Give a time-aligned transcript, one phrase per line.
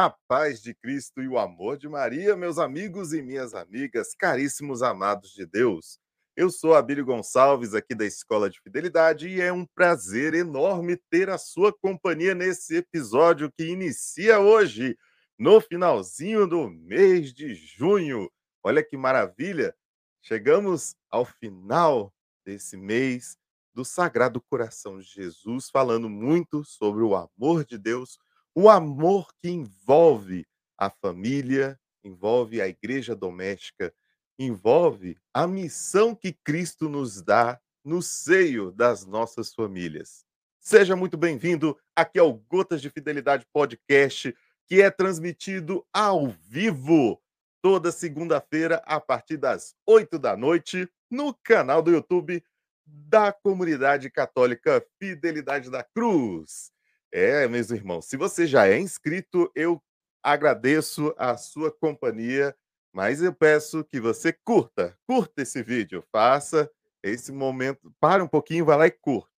[0.00, 4.80] A paz de Cristo e o amor de Maria, meus amigos e minhas amigas, caríssimos
[4.80, 5.98] amados de Deus.
[6.36, 11.28] Eu sou Abílio Gonçalves, aqui da Escola de Fidelidade, e é um prazer enorme ter
[11.28, 14.96] a sua companhia nesse episódio que inicia hoje,
[15.36, 18.30] no finalzinho do mês de junho.
[18.62, 19.74] Olha que maravilha!
[20.22, 22.14] Chegamos ao final
[22.46, 23.36] desse mês
[23.74, 28.16] do Sagrado Coração de Jesus, falando muito sobre o amor de Deus
[28.60, 30.44] o amor que envolve
[30.76, 33.94] a família, envolve a igreja doméstica,
[34.36, 40.24] envolve a missão que Cristo nos dá no seio das nossas famílias.
[40.58, 47.22] Seja muito bem-vindo aqui ao Gotas de Fidelidade Podcast, que é transmitido ao vivo
[47.62, 52.42] toda segunda-feira a partir das oito da noite no canal do YouTube
[52.84, 56.76] da Comunidade Católica Fidelidade da Cruz.
[57.12, 59.82] É, meus irmãos, se você já é inscrito, eu
[60.22, 62.54] agradeço a sua companhia,
[62.92, 66.70] mas eu peço que você curta, curta esse vídeo, faça
[67.02, 69.30] esse momento, para um pouquinho, vai lá e curte.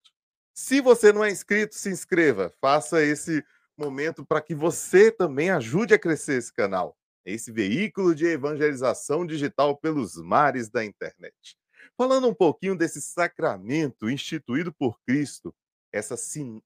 [0.53, 3.44] Se você não é inscrito, se inscreva, faça esse
[3.78, 9.77] momento para que você também ajude a crescer esse canal, esse veículo de evangelização digital
[9.77, 11.56] pelos mares da internet.
[11.97, 15.55] Falando um pouquinho desse sacramento instituído por Cristo,
[15.92, 16.14] essa,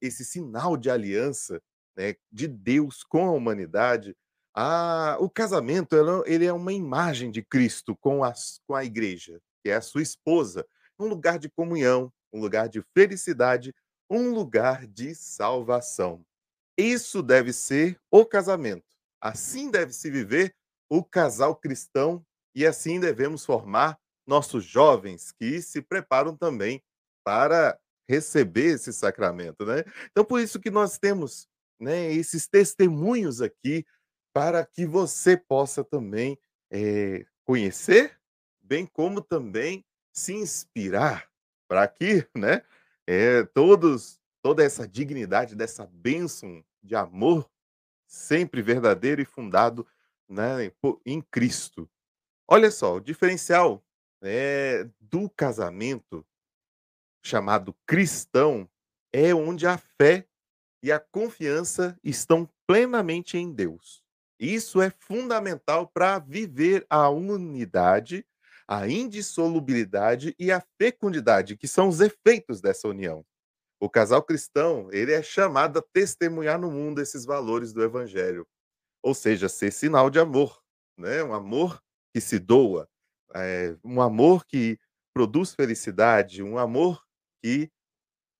[0.00, 1.60] esse sinal de aliança
[1.96, 4.16] né, de Deus com a humanidade,
[4.54, 8.32] a, o casamento ele é uma imagem de Cristo com a,
[8.66, 10.66] com a igreja, que é a sua esposa,
[10.98, 13.74] um lugar de comunhão, um lugar de felicidade,
[14.08, 16.24] um lugar de salvação.
[16.78, 18.84] Isso deve ser o casamento.
[19.20, 20.54] Assim deve se viver
[20.88, 26.82] o casal cristão e assim devemos formar nossos jovens que se preparam também
[27.24, 29.84] para receber esse sacramento, né?
[30.10, 31.48] Então, por isso que nós temos
[31.80, 33.84] né, esses testemunhos aqui,
[34.32, 36.38] para que você possa também
[36.70, 38.18] é, conhecer,
[38.60, 41.28] bem como também se inspirar,
[41.68, 42.62] para que né,
[43.06, 47.48] é, todos, toda essa dignidade, dessa bênção de amor,
[48.06, 49.86] sempre verdadeiro e fundado
[50.28, 50.70] né,
[51.04, 51.88] em Cristo.
[52.46, 53.84] Olha só, o diferencial
[54.22, 56.26] é, do casamento
[57.24, 58.68] chamado cristão
[59.12, 60.26] é onde a fé
[60.82, 64.02] e a confiança estão plenamente em Deus.
[64.38, 68.26] Isso é fundamental para viver a unidade,
[68.68, 73.24] a indissolubilidade e a fecundidade, que são os efeitos dessa união.
[73.80, 78.46] O casal cristão, ele é chamado a testemunhar no mundo esses valores do evangelho,
[79.02, 80.62] ou seja, ser sinal de amor,
[80.98, 81.22] né?
[81.22, 81.80] Um amor
[82.12, 82.88] que se doa,
[83.34, 84.78] é, um amor que
[85.12, 87.03] produz felicidade, um amor
[87.44, 87.70] que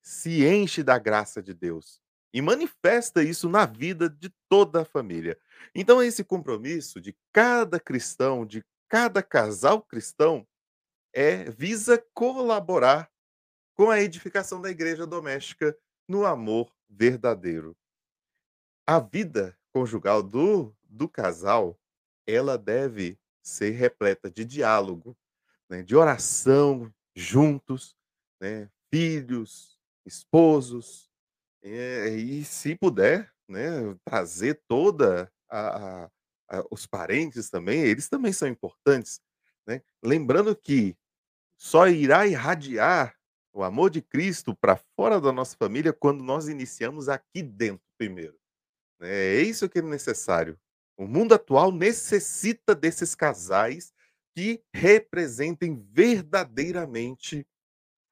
[0.02, 2.00] se enche da graça de Deus
[2.32, 5.38] e manifesta isso na vida de toda a família.
[5.74, 10.48] Então, esse compromisso de cada cristão, de cada casal cristão,
[11.12, 13.12] é visa colaborar
[13.74, 15.76] com a edificação da igreja doméstica
[16.08, 17.76] no amor verdadeiro.
[18.86, 21.78] A vida conjugal do, do casal,
[22.26, 25.14] ela deve ser repleta de diálogo,
[25.68, 27.94] né, de oração juntos,
[28.40, 31.10] né, filhos, esposos,
[31.62, 36.10] eh, e se puder, né, trazer toda a a
[36.50, 39.20] a os parentes também, eles também são importantes,
[39.66, 39.82] né.
[40.04, 40.96] Lembrando que
[41.58, 43.16] só irá irradiar
[43.54, 48.36] o amor de Cristo para fora da nossa família quando nós iniciamos aqui dentro primeiro,
[49.00, 50.58] né, é isso que é necessário.
[50.98, 53.92] O mundo atual necessita desses casais
[54.36, 57.46] que representem verdadeiramente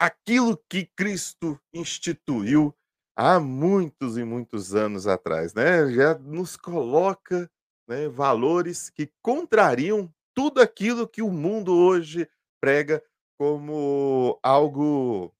[0.02, 2.74] aquilo que Cristo instituiu
[3.16, 5.92] há muitos e muitos anos atrás, né?
[5.92, 7.48] Já nos coloca,
[7.88, 12.28] né, valores que contrariam tudo aquilo que o mundo hoje
[12.60, 13.02] prega
[13.38, 15.32] como algo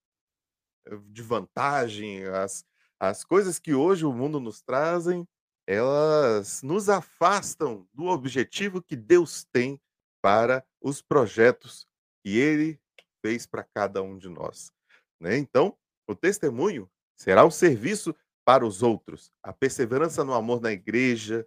[0.86, 2.64] eh, de vantagem, as
[3.00, 5.26] as coisas que hoje o mundo nos trazem,
[5.66, 9.80] elas nos afastam do objetivo que Deus tem
[10.22, 11.84] para os projetos
[12.24, 12.80] que ele
[13.22, 14.72] fez para cada um de nós.
[15.18, 15.38] Né?
[15.38, 18.14] Então, o testemunho será o serviço
[18.44, 21.46] para os outros, a perseverança no amor na igreja.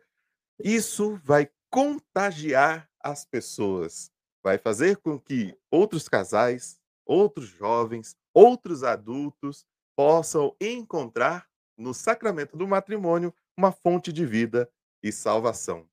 [0.57, 4.09] Isso vai contagiar as pessoas,
[4.41, 11.47] vai fazer com que outros casais, outros jovens, outros adultos possam encontrar
[11.77, 14.71] no sacramento do matrimônio uma fonte de vida
[15.03, 15.87] e salvação.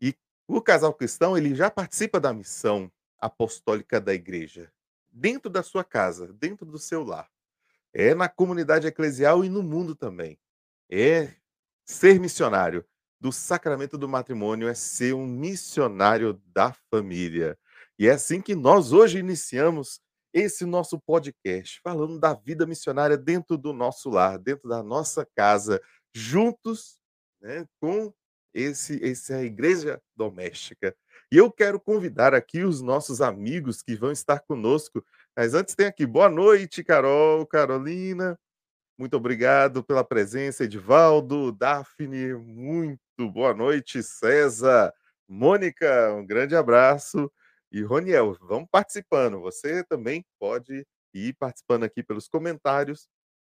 [0.00, 0.16] E
[0.46, 4.72] o casal cristão, ele já participa da missão apostólica da igreja
[5.12, 7.28] dentro da sua casa, dentro do seu lar.
[7.92, 10.38] É na comunidade eclesial e no mundo também.
[10.90, 11.34] É
[11.84, 12.84] ser missionário.
[13.20, 17.56] do sacramento do matrimônio é ser um missionário da família.
[17.96, 20.00] E é assim que nós hoje iniciamos
[20.32, 25.80] esse nosso podcast, falando da vida missionária dentro do nosso lar, dentro da nossa casa,
[26.12, 26.98] juntos
[27.40, 28.12] né, com
[28.52, 30.96] esse, essa igreja doméstica.
[31.32, 35.02] E eu quero convidar aqui os nossos amigos que vão estar conosco.
[35.34, 38.38] Mas antes tem aqui, boa noite, Carol, Carolina.
[38.98, 44.92] Muito obrigado pela presença, Edivaldo, Daphne, muito boa noite, César,
[45.26, 47.32] Mônica, um grande abraço.
[47.72, 49.40] E Roniel, vamos participando.
[49.40, 53.08] Você também pode ir participando aqui pelos comentários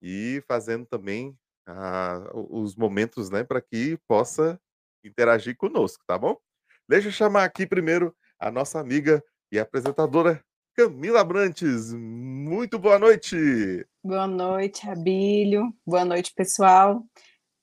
[0.00, 1.36] e fazendo também
[1.66, 4.60] ah, os momentos, né, para que possa
[5.02, 6.38] interagir conosco, tá bom?
[6.86, 10.44] Deixa eu chamar aqui primeiro a nossa amiga e apresentadora
[10.76, 11.94] Camila Brantes.
[11.94, 13.86] Muito boa noite.
[14.02, 15.74] Boa noite, Abílio.
[15.86, 17.02] Boa noite, pessoal.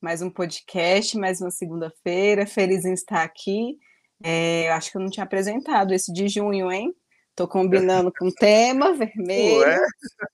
[0.01, 2.47] Mais um podcast, mais uma segunda-feira.
[2.47, 3.77] Feliz em estar aqui.
[4.23, 6.91] É, acho que eu não tinha apresentado esse de junho, hein?
[7.29, 9.59] Estou combinando com o tema vermelho.
[9.59, 9.79] Ué?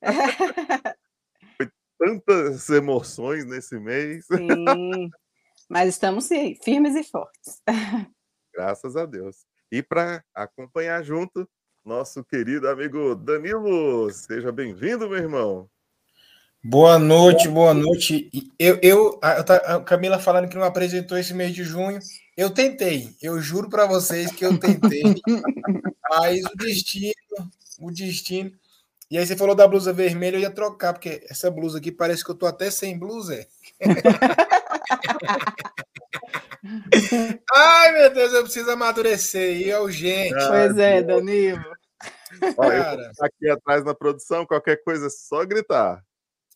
[1.58, 1.70] Foi
[2.00, 4.26] tantas emoções nesse mês.
[4.28, 5.10] Sim,
[5.70, 6.30] mas estamos
[6.64, 7.62] firmes e fortes.
[8.58, 9.46] Graças a Deus.
[9.72, 11.48] E para acompanhar junto,
[11.86, 14.12] nosso querido amigo Danilo.
[14.12, 15.70] Seja bem-vindo, meu irmão.
[16.64, 18.32] Boa noite, boa noite.
[18.58, 22.00] Eu, eu a, Camila falando que não apresentou esse mês de junho.
[22.36, 25.04] Eu tentei, eu juro para vocês que eu tentei.
[26.10, 27.14] mas o destino,
[27.78, 28.52] o destino.
[29.10, 32.24] E aí você falou da blusa vermelha, eu ia trocar, porque essa blusa aqui parece
[32.24, 33.48] que eu tô até sem blusa.
[37.54, 40.34] Ai, meu Deus, eu preciso amadurecer, e é urgente.
[40.34, 41.64] Pois é, Danilo.
[42.42, 46.04] Eu aqui atrás na produção, qualquer coisa é só gritar.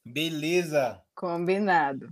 [0.06, 1.02] Beleza.
[1.16, 2.10] Combinado.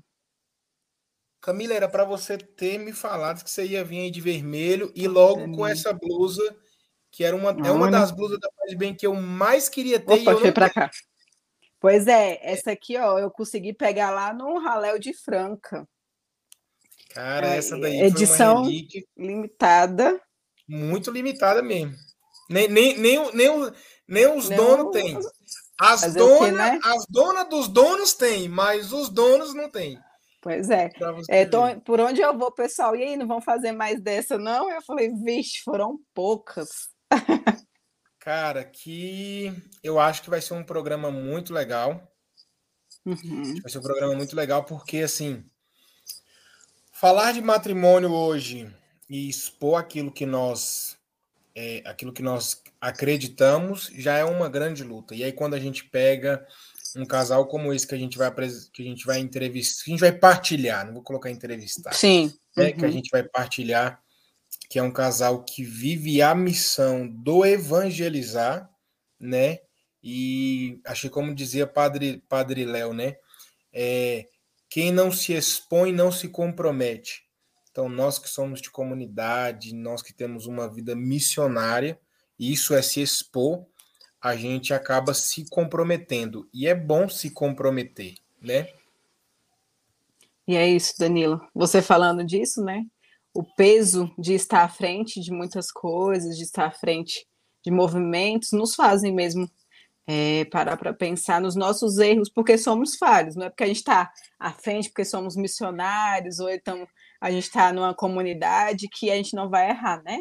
[1.41, 5.07] Camila, era para você ter me falado que você ia vir aí de vermelho e
[5.07, 6.55] logo com essa blusa,
[7.11, 10.21] que era uma, é uma das blusas da Paz Bem que eu mais queria ter.
[10.21, 10.89] Opa, foi para cá.
[11.79, 15.87] Pois é, essa aqui, ó, eu consegui pegar lá no Raléu de Franca.
[17.11, 18.63] Cara, é, essa daí edição
[19.17, 20.21] limitada.
[20.67, 21.95] Muito limitada mesmo.
[22.49, 23.71] Nem, nem, nem, nem,
[24.07, 25.17] nem os donos têm.
[25.79, 26.79] As donas né?
[26.83, 29.97] as donas dos donos têm, mas os donos não têm.
[30.41, 30.89] Pois é.
[31.29, 32.95] é então, por onde eu vou, pessoal?
[32.95, 34.69] E aí, não vão fazer mais dessa, não?
[34.69, 36.89] Eu falei, vixe, foram poucas.
[38.19, 39.53] Cara, que
[39.83, 42.11] eu acho que vai ser um programa muito legal.
[43.05, 43.59] Uhum.
[43.61, 45.43] Vai ser um programa muito legal, porque assim,
[46.91, 48.71] falar de matrimônio hoje
[49.09, 50.97] e expor aquilo que nós
[51.55, 55.15] é, aquilo que nós acreditamos já é uma grande luta.
[55.15, 56.45] E aí, quando a gente pega
[56.95, 58.31] um casal como esse que a gente vai
[58.71, 61.93] que a gente vai entrevistar, que a gente vai partilhar, não vou colocar entrevistar.
[61.93, 62.33] Sim.
[62.55, 62.77] Né, uhum.
[62.77, 64.01] Que a gente vai partilhar,
[64.69, 68.69] que é um casal que vive a missão do evangelizar,
[69.19, 69.59] né?
[70.01, 73.17] E achei como dizia Padre Padre Léo, né?
[73.73, 74.27] É,
[74.69, 77.23] quem não se expõe não se compromete.
[77.71, 81.99] Então, nós que somos de comunidade, nós que temos uma vida missionária,
[82.37, 83.65] isso é se expor,
[84.21, 86.47] a gente acaba se comprometendo.
[86.53, 88.69] E é bom se comprometer, né?
[90.47, 91.39] E é isso, Danilo.
[91.53, 92.85] Você falando disso, né?
[93.33, 97.27] O peso de estar à frente de muitas coisas, de estar à frente
[97.63, 99.49] de movimentos, nos fazem mesmo
[100.07, 103.77] é, parar para pensar nos nossos erros, porque somos falhos, não é porque a gente
[103.77, 106.87] está à frente, porque somos missionários, ou então
[107.21, 110.19] a gente está numa comunidade que a gente não vai errar, né?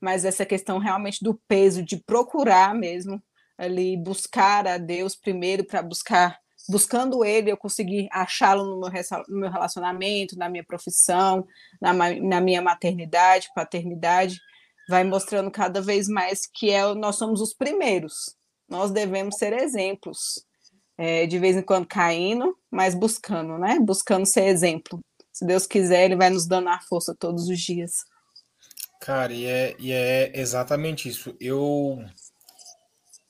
[0.00, 3.20] Mas essa questão realmente do peso de procurar mesmo
[3.58, 8.90] ali buscar a Deus primeiro para buscar buscando ele eu consegui achá-lo no,
[9.28, 11.46] meu relacionamento, na minha profissão,
[11.80, 14.38] na, na minha maternidade, paternidade,
[14.88, 18.36] vai mostrando cada vez mais que é, nós somos os primeiros.
[18.68, 20.44] Nós devemos ser exemplos,
[20.96, 23.78] é, de vez em quando caindo, mas buscando, né?
[23.78, 25.00] Buscando ser exemplo
[25.34, 28.04] se Deus quiser, Ele vai nos dando a força todos os dias.
[29.00, 31.36] Cara, e é, e é exatamente isso.
[31.40, 32.02] Eu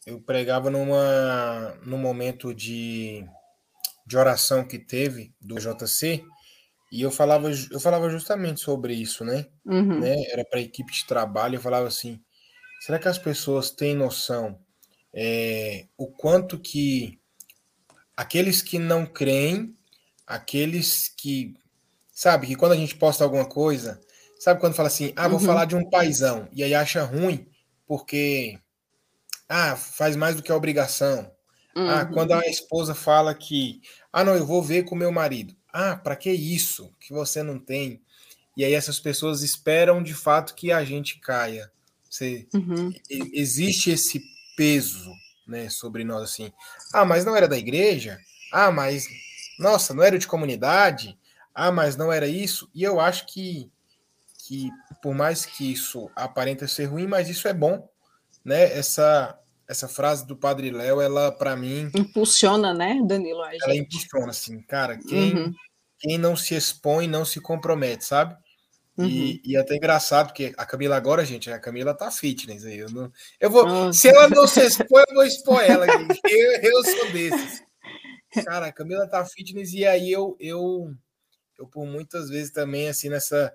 [0.07, 3.25] eu pregava numa num momento de,
[4.07, 6.25] de oração que teve do JC
[6.93, 9.47] e eu falava eu falava justamente sobre isso, né?
[9.65, 10.01] Uhum.
[10.01, 10.15] né?
[10.31, 11.57] Era para a equipe de trabalho.
[11.57, 12.21] Eu falava assim:
[12.81, 14.59] será que as pessoas têm noção
[15.13, 17.19] é, o quanto que
[18.17, 19.75] aqueles que não creem,
[20.27, 21.55] aqueles que
[22.15, 24.01] Sabe, que quando a gente posta alguma coisa,
[24.39, 25.45] sabe quando fala assim, ah, vou uhum.
[25.45, 27.49] falar de um paizão, e aí acha ruim,
[27.89, 28.57] porque,
[29.49, 31.31] ah, faz mais do que a obrigação.
[31.77, 31.91] Ah, uhum.
[31.91, 33.81] Ah, quando a esposa fala que,
[34.13, 35.55] ah, não, eu vou ver com meu marido.
[35.73, 38.03] Ah, para que isso que você não tem?
[38.57, 41.71] e aí essas pessoas esperam de fato que a gente caia.
[42.11, 42.93] Você, Uhum.
[43.11, 44.23] existe esse
[44.57, 45.13] peso,
[45.47, 46.53] né, sobre nós assim.
[46.93, 48.19] Ah, mas não era da igreja?
[48.53, 49.07] Ah, mas
[49.59, 51.19] nossa, não era de comunidade?
[51.55, 52.71] Ah, mas não era isso?
[52.75, 53.71] E eu acho que
[54.47, 54.71] que
[55.03, 57.89] por mais que isso aparenta ser ruim, mas isso é bom,
[58.45, 58.77] né?
[58.77, 63.43] Essa essa frase do Padre Léo, ela para mim, Impulsiona, né, Danilo?
[63.45, 65.55] Ela impulsiona assim, cara, quem Uhum,
[65.99, 68.37] quem não se expõe não se compromete, sabe?
[68.97, 69.07] uhum.
[69.07, 72.79] E, e é até engraçado, porque a Camila agora, gente, a Camila tá fitness aí.
[72.79, 73.11] Eu, não,
[73.41, 73.65] eu vou.
[73.65, 73.99] Nossa.
[73.99, 76.21] Se ela não se expõe, eu vou expor ela, gente.
[76.29, 77.63] Eu, eu sou desses.
[78.45, 80.93] Cara, a Camila tá fitness e aí eu, eu,
[81.59, 83.53] eu, por muitas vezes também, assim, nessa.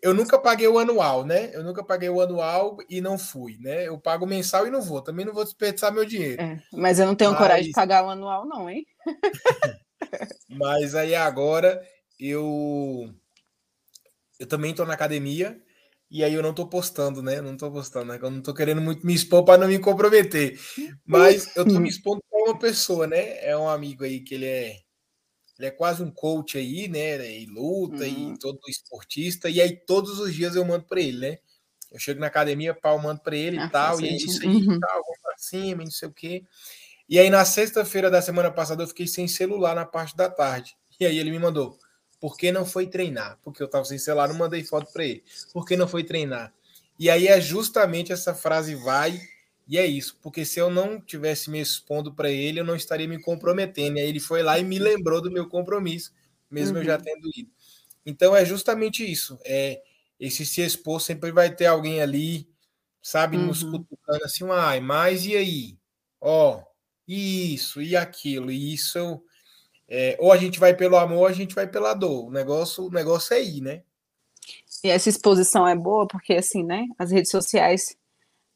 [0.00, 1.50] Eu nunca paguei o anual, né?
[1.54, 3.86] Eu nunca paguei o anual e não fui, né?
[3.88, 5.02] Eu pago mensal e não vou.
[5.02, 6.40] Também não vou desperdiçar meu dinheiro.
[6.40, 8.86] É, mas eu não tenho coragem de Mas- pagar o anual, não, hein?
[10.48, 11.82] Mas aí agora
[12.18, 13.08] eu
[14.38, 15.60] eu também tô na academia
[16.10, 17.40] e aí eu não tô postando, né?
[17.40, 18.18] Não tô postando, né?
[18.20, 20.58] Eu não tô querendo muito me expor para não me comprometer.
[21.06, 23.38] Mas eu tô me expondo para uma pessoa, né?
[23.44, 24.76] É um amigo aí que ele é
[25.62, 27.30] ele é quase um coach aí, né?
[27.40, 28.08] E luta Uhum.
[28.08, 31.38] e todo esportista e aí todos os dias eu mando para ele, né?
[31.92, 34.44] Eu chego na academia, pau, mando para ele Ah, e tal, faz e é isso
[34.44, 34.80] aí, Uhum.
[34.80, 36.44] tal, vamos pra cima, e não sei o quê.
[37.08, 40.76] E aí, na sexta-feira da semana passada, eu fiquei sem celular na parte da tarde.
[41.00, 41.78] E aí ele me mandou,
[42.20, 43.38] por que não foi treinar?
[43.42, 45.24] Porque eu tava sem celular, não mandei foto para ele.
[45.52, 46.52] Por que não foi treinar?
[46.98, 49.20] E aí é justamente essa frase vai,
[49.68, 50.18] e é isso.
[50.22, 53.98] Porque se eu não tivesse me expondo para ele, eu não estaria me comprometendo.
[53.98, 56.12] E aí ele foi lá e me lembrou do meu compromisso,
[56.50, 57.02] mesmo eu já Uhum.
[57.02, 57.50] tendo ido.
[58.06, 59.38] Então é justamente isso.
[59.44, 59.82] É
[60.20, 62.48] esse se expor sempre vai ter alguém ali,
[63.02, 63.72] sabe, nos Uhum.
[63.80, 65.78] cutucando assim, ai, mas e aí?
[66.20, 66.62] Ó,
[67.08, 69.24] isso e aquilo, e isso eu-
[69.88, 72.26] é, ou a gente vai pelo amor, ou a gente vai pela dor.
[72.28, 73.84] O negócio, o negócio é ir, né?
[74.84, 77.96] E essa exposição é boa porque, assim, né, as redes sociais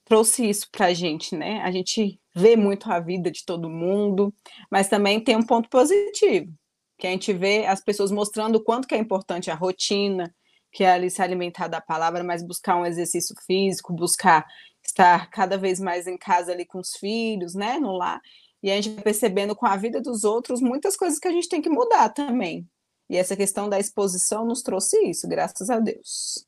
[0.07, 1.61] trouxe isso pra gente, né?
[1.63, 4.33] A gente vê muito a vida de todo mundo,
[4.71, 6.51] mas também tem um ponto positivo,
[6.97, 10.35] que a gente vê as pessoas mostrando o quanto que é importante a rotina,
[10.73, 14.47] que é ali se alimentar da palavra, mas buscar um exercício físico, buscar
[14.85, 18.21] estar cada vez mais em casa ali com os filhos, né, no lar.
[18.63, 21.49] E a gente vai percebendo com a vida dos outros muitas coisas que a gente
[21.49, 22.67] tem que mudar também.
[23.11, 26.47] E essa questão da exposição nos trouxe isso, graças a Deus.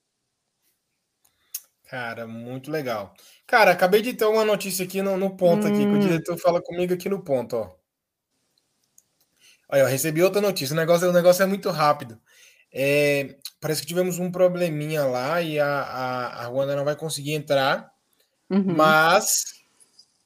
[1.89, 3.15] Cara, muito legal.
[3.49, 5.99] Cara, acabei de ter uma notícia aqui no, no ponto aqui, que o Hum.
[5.99, 7.75] diretor fala comigo aqui no ponto, ó.
[9.71, 10.75] Olha, eu recebi outra notícia.
[10.75, 12.21] O negócio, o negócio é muito rápido.
[12.73, 17.33] É, parece que tivemos um probleminha lá e a, a, a Ruanda não vai conseguir
[17.33, 17.91] entrar,
[18.51, 18.75] Uhum.
[18.77, 19.45] mas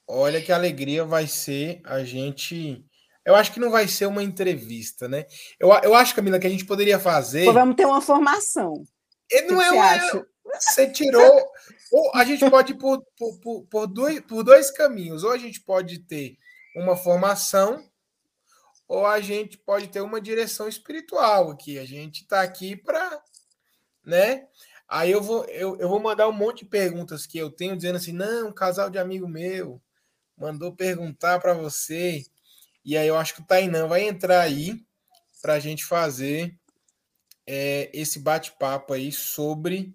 [0.06, 2.84] olha que alegria vai ser a gente.
[3.24, 5.26] Eu acho que não vai ser uma entrevista, né?
[5.60, 7.44] Eu, eu acho, Camila, que a gente poderia fazer.
[7.44, 8.82] Pô, vamos ter uma formação.
[9.30, 10.26] E O que não que é uma.
[10.59, 11.50] Você tirou.
[11.90, 15.25] Ou a gente pode ir por, por, por, dois, por dois caminhos.
[15.25, 16.38] Ou a gente pode ter
[16.75, 17.87] uma formação,
[18.88, 21.78] ou a gente pode ter uma direção espiritual aqui.
[21.78, 23.23] A gente está aqui para.
[24.04, 24.47] Né?
[24.88, 27.97] Aí eu vou, eu, eu vou mandar um monte de perguntas que eu tenho, dizendo
[27.97, 29.80] assim: não, um casal de amigo meu
[30.37, 32.25] mandou perguntar para você.
[32.85, 34.85] E aí eu acho que o Tainan vai entrar aí
[35.40, 36.59] para a gente fazer
[37.47, 39.94] é, esse bate-papo aí sobre.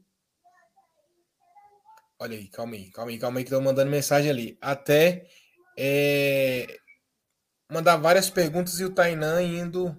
[2.19, 4.57] Olha aí, calma aí, calma aí, calma aí, que estão mandando mensagem ali.
[4.59, 5.27] Até
[5.77, 6.79] é,
[7.71, 9.95] mandar várias perguntas e o Tainan indo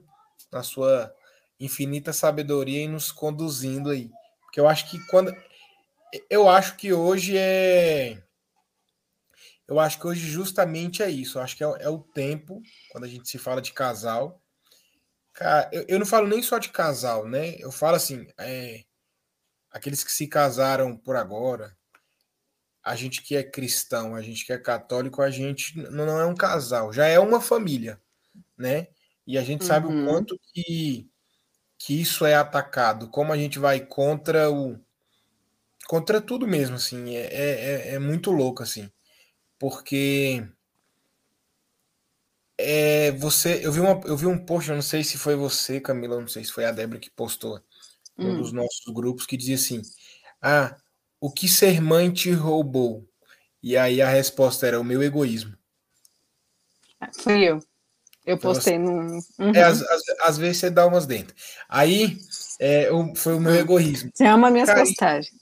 [0.51, 1.15] na sua
[1.61, 4.11] infinita sabedoria e nos conduzindo aí.
[4.43, 5.33] Porque eu acho que quando.
[6.29, 8.21] Eu acho que hoje é.
[9.69, 11.39] Eu acho que hoje justamente é isso.
[11.39, 12.61] Eu acho que é, é o tempo,
[12.91, 14.43] quando a gente se fala de casal.
[15.35, 17.55] Cara, eu, eu não falo nem só de casal, né?
[17.61, 18.83] Eu falo assim, é,
[19.71, 21.77] aqueles que se casaram por agora,
[22.92, 26.35] a gente que é cristão, a gente que é católico, a gente não é um
[26.35, 28.00] casal, já é uma família,
[28.59, 28.88] né?
[29.26, 30.04] E a gente sabe o Uhum.
[30.04, 31.11] quanto que,
[31.78, 34.78] que isso é atacado, como a gente vai contra o
[35.87, 38.90] contra tudo mesmo, assim, é, é, é muito louco, assim,
[39.59, 40.47] porque
[42.57, 45.80] é, você, eu vi, uma, eu vi um post, eu não sei se foi você,
[45.80, 47.61] Camila, não sei se foi a Débora que postou
[48.21, 48.37] num Hum.
[48.37, 49.83] dos nossos grupos, que dizia assim,
[50.42, 50.76] ah,
[51.21, 53.09] o que ser mãe te roubou?
[53.63, 55.57] E aí a resposta era o meu egoísmo.
[57.21, 57.59] Fui eu.
[58.27, 58.91] Eu Então, postei no.
[59.39, 59.55] Uhum.
[59.55, 61.35] É, às, às, às vezes você dá umas dentro.
[61.69, 62.19] Aí
[62.61, 64.11] é, o- foi o meu egoísmo.
[64.15, 65.33] Você ama minhas Cara, postagens.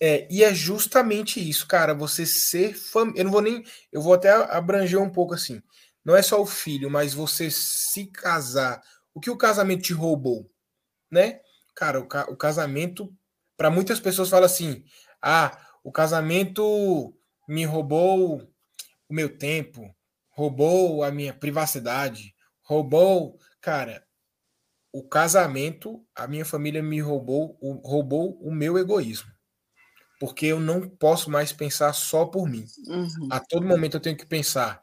[0.00, 1.94] É, e é justamente isso, cara.
[1.94, 3.20] Você ser família.
[3.20, 3.64] Eu não vou nem.
[3.92, 5.60] Eu vou até abranger um pouco assim.
[6.04, 8.80] Não é só o filho, mas você se casar.
[9.12, 10.48] O que o casamento te roubou,
[11.10, 11.40] né?
[11.74, 13.12] Cara, o, ca o casamento,
[13.56, 14.84] para muitas pessoas fala assim:
[15.22, 17.14] ah, o casamento
[17.48, 18.42] me roubou
[19.08, 19.94] o meu tempo,
[20.30, 24.04] roubou a minha privacidade, roubou, cara,
[24.92, 29.30] o casamento, a minha família me roubou, roubou o meu egoísmo.
[30.20, 32.64] Porque eu não posso mais pensar só por mim.
[32.86, 33.28] Uhum.
[33.30, 34.82] A todo momento eu tenho que pensar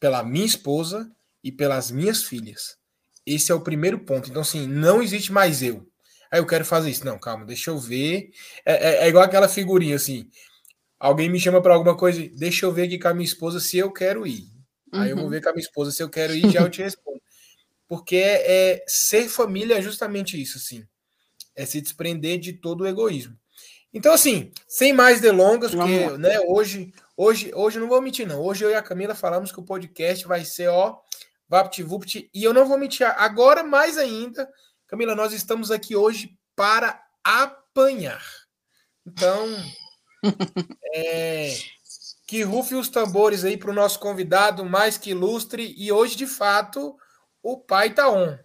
[0.00, 1.10] pela minha esposa
[1.44, 2.76] e pelas minhas filhas.
[3.24, 4.28] Esse é o primeiro ponto.
[4.28, 5.88] Então, assim, não existe mais eu.
[6.32, 7.04] Aí eu quero fazer isso.
[7.04, 8.30] Não, calma, deixa eu ver.
[8.64, 10.30] É, é, é igual aquela figurinha assim.
[10.98, 13.76] Alguém me chama para alguma coisa, deixa eu ver aqui com a minha esposa se
[13.76, 14.46] eu quero ir.
[14.90, 15.00] Uhum.
[15.00, 15.30] Aí eu vou uhum.
[15.30, 17.20] ver com a minha esposa se eu quero ir, já eu te respondo.
[17.86, 20.86] Porque é, é, ser família é justamente isso, assim.
[21.54, 23.36] É se desprender de todo o egoísmo.
[23.92, 28.40] Então, assim, sem mais delongas, porque né, hoje, hoje, hoje não vou mentir, não.
[28.40, 30.98] Hoje eu e a Camila falamos que o podcast vai ser, ó,
[31.46, 34.48] VaptVupt, e eu não vou mentir agora mais ainda.
[34.92, 38.22] Camila, nós estamos aqui hoje para apanhar.
[39.06, 39.46] Então,
[40.94, 41.56] é,
[42.26, 46.26] que rufe os tambores aí para o nosso convidado mais que ilustre, e hoje, de
[46.26, 46.94] fato,
[47.42, 48.36] o pai tá on.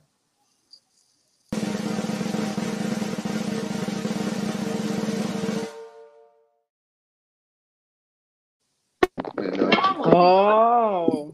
[10.15, 11.33] Oh!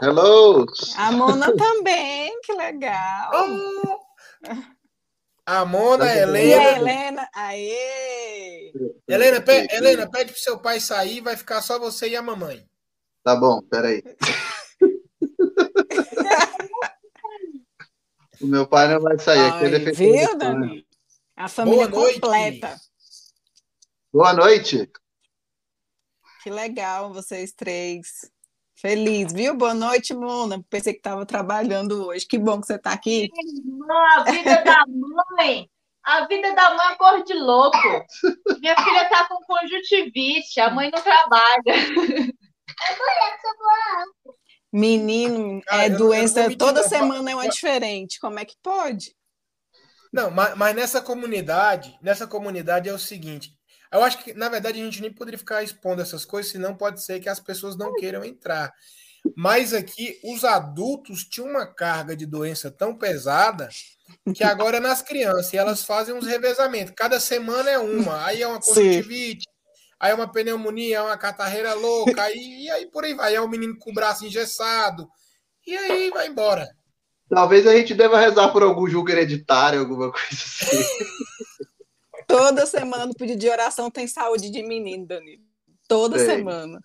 [0.00, 0.66] Hello!
[0.96, 3.32] A Mona também, que legal!
[3.34, 4.01] Oh.
[5.44, 6.38] A Mona, a Helena.
[6.38, 8.72] E a Helena, aê!
[9.08, 12.64] Helena, pe Helena, pede pro seu pai sair, vai ficar só você e a mamãe.
[13.24, 14.02] Tá bom, peraí.
[18.42, 19.38] O meu pai não vai sair.
[19.38, 20.84] Ai, aqui é viu, Dani?
[21.36, 22.68] A família Boa completa.
[22.68, 22.82] Noite.
[24.12, 24.90] Boa noite.
[26.42, 28.28] Que legal vocês três.
[28.82, 29.54] Feliz, viu?
[29.56, 30.60] Boa noite, Mona.
[30.68, 32.26] Pensei que estava trabalhando hoje.
[32.26, 33.30] Que bom que você está aqui.
[34.16, 35.70] A vida da mãe.
[36.02, 37.78] A vida da mãe é cor de louco.
[38.60, 41.74] Minha filha está com conjuntivite, a mãe não trabalha.
[44.72, 48.18] Menino, é doença, toda semana é uma diferente.
[48.18, 49.14] Como é que pode?
[50.12, 53.56] Não, mas, mas, nessa comunidade, nessa comunidade é o seguinte.
[53.92, 57.02] Eu acho que, na verdade, a gente nem poderia ficar expondo essas coisas, senão pode
[57.02, 58.72] ser que as pessoas não queiram entrar.
[59.36, 63.68] Mas aqui, os adultos tinham uma carga de doença tão pesada
[64.34, 66.94] que agora é nas crianças, e elas fazem uns revezamentos.
[66.96, 69.46] Cada semana é uma, aí é uma conjuntivite,
[70.00, 73.34] aí é uma pneumonia, é uma catarreira louca, aí, e aí por aí vai.
[73.34, 75.06] É o um menino com o braço engessado,
[75.66, 76.66] e aí vai embora.
[77.28, 80.76] Talvez a gente deva rezar por algum julgo hereditário, alguma coisa assim.
[82.32, 85.42] Toda semana o pedido de oração tem saúde de menino, Danilo.
[85.86, 86.36] Toda Sei.
[86.36, 86.80] semana.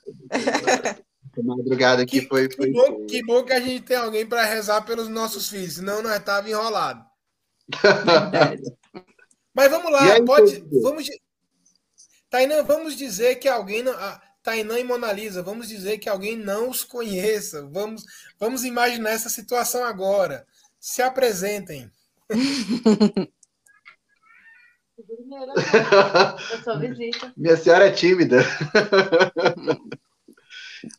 [1.42, 2.52] Madrugada aqui que, foi.
[2.52, 2.66] foi...
[2.66, 6.02] Que, bom, que bom que a gente tem alguém para rezar pelos nossos filhos, senão
[6.02, 7.06] nós estávamos enrolados.
[9.56, 10.62] Mas vamos lá, aí, pode.
[10.82, 11.08] Vamos,
[12.30, 13.94] Tainã, vamos dizer que alguém não.
[13.94, 17.66] Ah, Tainã e Mona Lisa, vamos dizer que alguém não os conheça.
[17.72, 18.04] Vamos,
[18.38, 20.46] vamos imaginar essa situação agora.
[20.78, 21.90] Se apresentem.
[25.30, 27.34] Eu sou visita.
[27.36, 28.38] Minha senhora é tímida.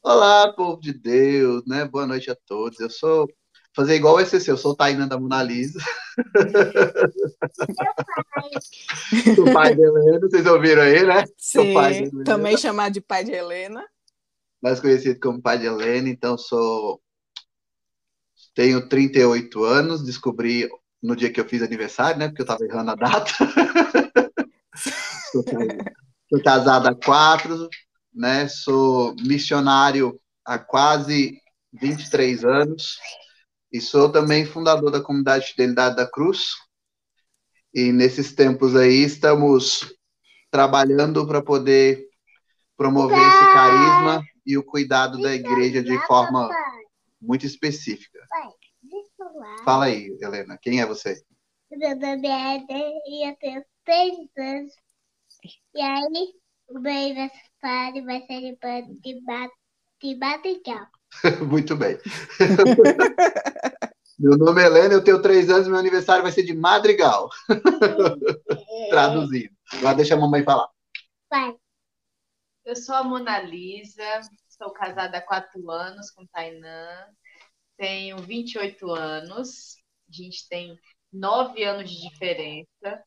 [0.03, 1.87] Olá, povo de Deus, né?
[1.87, 2.79] Boa noite a todos.
[2.79, 3.27] Eu sou
[3.75, 5.81] fazer igual o SCC, eu sou o Tainan da Mona Lisa.
[9.39, 11.25] o pai de Helena, vocês ouviram aí, né?
[11.39, 11.73] Sim,
[12.25, 13.83] também chamado de pai de Helena.
[14.61, 17.01] Mais conhecido como pai de Helena, então sou.
[18.55, 20.69] Tenho 38 anos, descobri
[21.03, 22.29] no dia que eu fiz aniversário, né?
[22.29, 23.33] Porque eu estava errando a data.
[26.29, 27.69] sou casado há quatro,
[28.15, 28.49] né?
[28.49, 31.41] Sou missionário há quase
[31.73, 32.99] 23 anos.
[33.73, 36.55] E sou também fundador da comunidade Fidelidade da Cruz.
[37.75, 39.95] E nesses tempos aí estamos
[40.51, 42.09] trabalhando para poder
[42.77, 46.49] promover esse carisma e o cuidado da igreja de forma
[47.21, 48.19] muito específica.
[49.65, 51.23] Fala aí, Helena, quem é você?
[51.71, 54.73] Meu nome é Eder e eu tenho três anos.
[55.75, 56.35] E aí,
[56.69, 58.59] o meu aniversário vai ser de,
[59.01, 59.21] de
[60.21, 60.89] madrigal.
[61.49, 61.99] Muito bem.
[64.19, 67.29] meu nome é Helena, eu tenho três anos, meu aniversário vai ser de Madrigal.
[68.91, 69.55] Traduzindo.
[69.75, 70.69] Agora deixa a mamãe falar.
[71.31, 71.55] Vai.
[72.65, 77.07] Eu sou a Mona Lisa, sou casada há quatro anos com Tainã,
[77.79, 79.77] tenho 28 anos,
[80.09, 80.79] a gente tem
[81.13, 83.03] nove anos de diferença.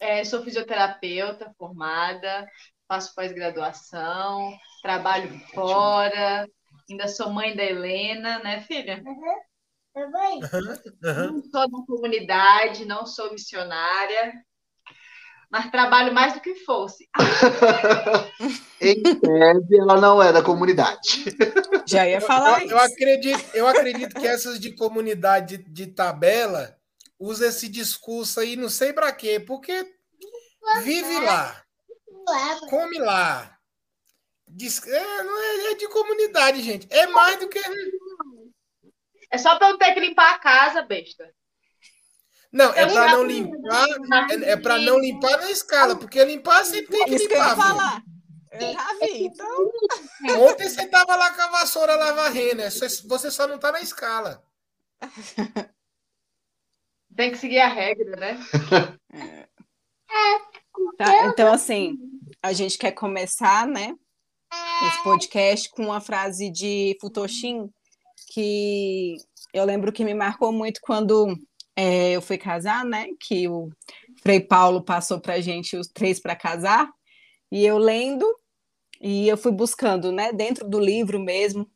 [0.00, 2.48] É, sou fisioterapeuta formada,
[2.88, 6.48] faço pós-graduação, trabalho fora,
[6.88, 9.02] ainda sou mãe da Helena, né, filha?
[9.04, 9.42] Uhum.
[9.94, 10.40] Mamãe,
[11.04, 11.32] Aham.
[11.32, 14.32] Não sou da comunidade, não sou missionária,
[15.50, 17.08] mas trabalho mais do que fosse.
[18.80, 21.24] em tese, ela não é da comunidade.
[21.86, 22.78] Já ia Eu, falar eu isso.
[22.78, 26.76] acredito, eu acredito que essas de comunidade de, de tabela
[27.18, 29.86] usa esse discurso aí, não sei pra quê, porque
[30.82, 31.62] vive lá,
[32.68, 33.50] come lá.
[34.46, 36.86] Diz- é, não é, é de comunidade, gente.
[36.90, 37.58] É mais do que.
[39.30, 41.28] É só para eu ter que limpar a casa, besta.
[42.54, 43.86] Não, é já- não limpar.
[44.30, 47.38] É, é pra não limpar na escala, porque limpar você tem que Isso que eu
[47.38, 47.56] ia limpar.
[47.66, 48.02] falar.
[48.52, 49.72] Eu já vi, então.
[50.48, 53.80] Ontem você tava lá com a vassoura lá varrendo, é você só não tá na
[53.80, 54.40] escala.
[57.16, 58.38] Tem que seguir a regra, né?
[60.96, 61.98] Tá, então, assim,
[62.42, 63.94] a gente quer começar, né,
[64.86, 67.68] esse podcast com uma frase de Futoshin
[68.32, 69.16] que
[69.52, 71.36] eu lembro que me marcou muito quando
[71.76, 73.68] é, eu fui casar, né, que o
[74.22, 76.90] Frei Paulo passou para gente os três para casar,
[77.50, 78.26] e eu lendo,
[79.00, 81.68] e eu fui buscando, né, dentro do livro mesmo,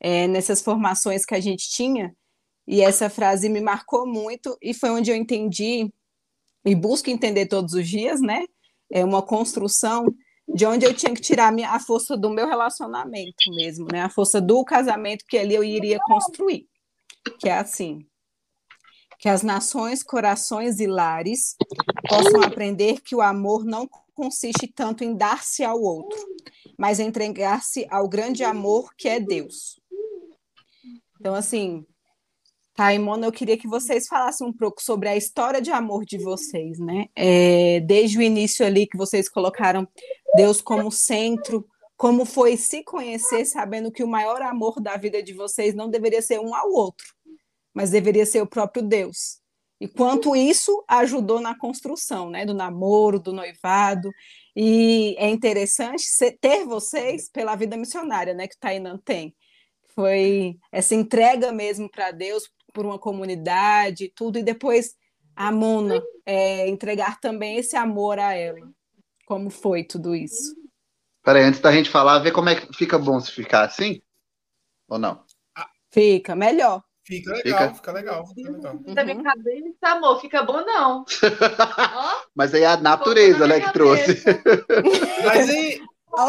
[0.00, 2.14] é, nessas formações que a gente tinha,
[2.66, 5.92] e essa frase me marcou muito, e foi onde eu entendi
[6.64, 8.44] e busco entender todos os dias, né?
[8.90, 10.06] É uma construção
[10.48, 14.02] de onde eu tinha que tirar a, minha, a força do meu relacionamento mesmo, né?
[14.02, 16.66] A força do casamento que ali eu iria construir.
[17.40, 18.06] Que é assim:
[19.22, 21.54] que as nações, corações e lares
[22.08, 26.18] possam aprender que o amor não consiste tanto em dar-se ao outro,
[26.76, 29.80] mas em entregar-se ao grande amor que é Deus.
[31.20, 31.86] Então, assim,
[32.74, 36.80] Taimona, eu queria que vocês falassem um pouco sobre a história de amor de vocês,
[36.80, 37.06] né?
[37.14, 39.86] É, desde o início ali que vocês colocaram
[40.34, 41.64] Deus como centro,
[41.96, 46.20] como foi se conhecer sabendo que o maior amor da vida de vocês não deveria
[46.20, 47.14] ser um ao outro,
[47.74, 49.40] mas deveria ser o próprio Deus.
[49.80, 54.12] E quanto isso ajudou na construção, né, do namoro, do noivado.
[54.54, 56.04] E é interessante
[56.40, 59.34] ter vocês pela vida missionária, né, que o Tainan tem.
[59.92, 64.94] Foi essa entrega mesmo para Deus, por uma comunidade, tudo, e depois
[65.34, 68.60] a Mona é, entregar também esse amor a ela.
[69.26, 70.54] Como foi tudo isso?
[71.24, 74.00] Peraí, antes da gente falar, vê como é que fica bom se ficar assim?
[74.88, 75.24] Ou não?
[75.90, 76.82] Fica melhor.
[77.16, 77.74] Fica legal, Fica.
[77.74, 78.78] fica, legal, fica legal.
[78.94, 81.04] Tá minha cabeça, amor, fica bom não.
[82.34, 84.22] Mas aí é a natureza, né, que trouxe.
[85.24, 85.80] Mas aí,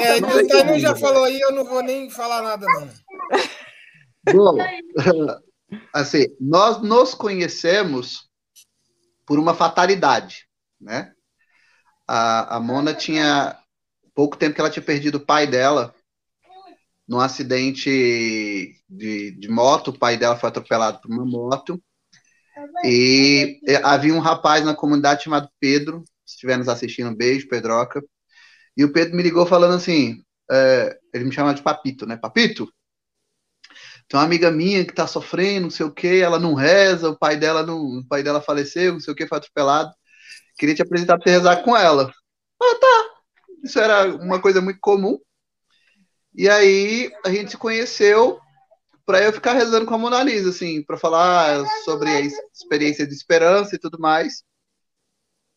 [0.02, 2.89] é, o Tainan já falou aí, eu não vou nem falar nada, não.
[4.34, 4.58] Bom,
[5.93, 8.30] assim, nós nos conhecemos
[9.26, 10.48] por uma fatalidade,
[10.80, 11.13] né?
[12.06, 13.58] A, a Mona tinha
[14.13, 15.96] pouco tempo que ela tinha perdido o pai dela
[17.13, 19.89] num acidente de, de moto.
[19.89, 21.82] O pai dela foi atropelado por uma moto.
[22.84, 26.04] E eh, havia um rapaz na comunidade chamado Pedro.
[26.26, 28.02] Se estiver nos assistindo, um beijo, Pedroca.
[28.76, 32.17] E o Pedro me ligou falando assim: eh, ele me chama de Papito, né?
[32.17, 32.67] Papito,
[34.08, 37.17] tem uma amiga minha que tá sofrendo, não sei o que, ela não reza, o
[37.17, 39.91] pai dela não, o pai dela faleceu, não sei o que, foi atropelado.
[40.58, 42.12] Queria te apresentar pra você rezar com ela.
[42.62, 43.10] Ah, tá.
[43.63, 45.17] Isso era uma coisa muito comum.
[46.36, 48.39] E aí a gente se conheceu
[49.06, 53.06] para eu ficar rezando com a Mona Lisa, assim, para falar sobre a ex- experiência
[53.06, 54.43] de esperança e tudo mais.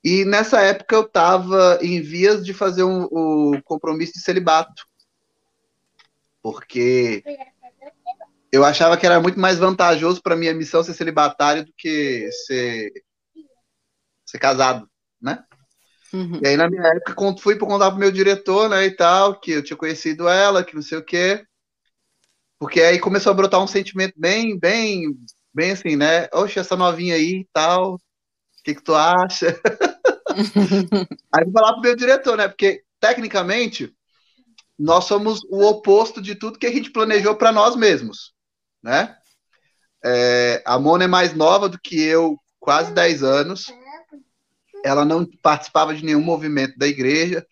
[0.05, 4.85] E nessa época eu estava em vias de fazer um, o compromisso de celibato.
[6.43, 7.25] Porque
[8.53, 12.93] eu achava que era muito mais vantajoso para minha missão ser celibatário do que ser,
[14.25, 14.89] ser casado,
[15.21, 15.45] né?
[16.12, 16.40] Uhum.
[16.42, 19.38] E aí, na minha época, quando fui para contar pro meu diretor, né, e tal,
[19.40, 21.45] que eu tinha conhecido ela, que não sei o quê.
[22.59, 25.14] Porque aí começou a brotar um sentimento bem, bem,
[25.53, 26.29] bem assim, né?
[26.33, 28.01] Oxe, essa novinha aí e tal, o
[28.64, 29.59] que que tu acha?
[31.33, 32.49] aí vou falar pro meu diretor, né?
[32.49, 33.95] Porque, tecnicamente,
[34.79, 38.33] nós somos o oposto de tudo que a gente planejou para nós mesmos,
[38.83, 39.16] né?
[40.05, 43.66] É, a Mona é mais nova do que eu, quase 10 anos.
[44.85, 47.45] Ela não participava de nenhum movimento da igreja.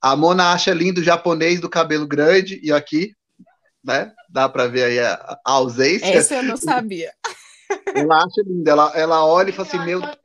[0.00, 3.14] A Mona acha lindo o japonês do cabelo grande, e aqui,
[3.84, 4.12] né?
[4.28, 6.06] Dá para ver aí a, a ausência.
[6.06, 7.12] Essa eu não sabia.
[7.94, 8.68] Ela acha lindo.
[8.68, 10.18] Ela, ela olha e fala assim: Meu, liso.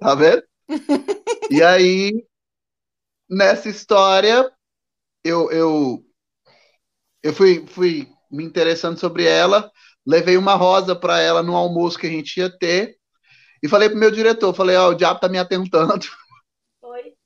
[0.00, 0.42] Tá vendo?
[1.50, 2.12] E aí,
[3.28, 4.50] nessa história,
[5.24, 6.04] eu, eu,
[7.22, 9.72] eu fui, fui me interessando sobre ela,
[10.06, 12.97] levei uma rosa para ela no almoço que a gente ia ter,
[13.62, 16.06] e falei pro meu diretor, falei, ó, o diabo tá me atentando,
[16.80, 17.18] Coitado.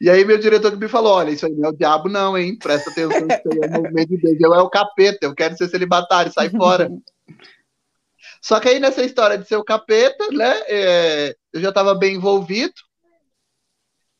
[0.00, 2.56] E aí meu diretor me falou, olha, isso aí não é o diabo não, hein?
[2.58, 4.40] Presta atenção, isso aí é o movimento de Deus.
[4.40, 6.90] Eu é o capeta, eu quero ser celibatário, sai fora.
[8.40, 10.62] Só que aí nessa história de ser o capeta, né?
[10.66, 12.72] É, eu já estava bem envolvido.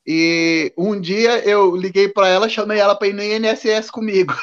[0.07, 4.35] E um dia eu liguei para ela, chamei ela para ir no INSS comigo.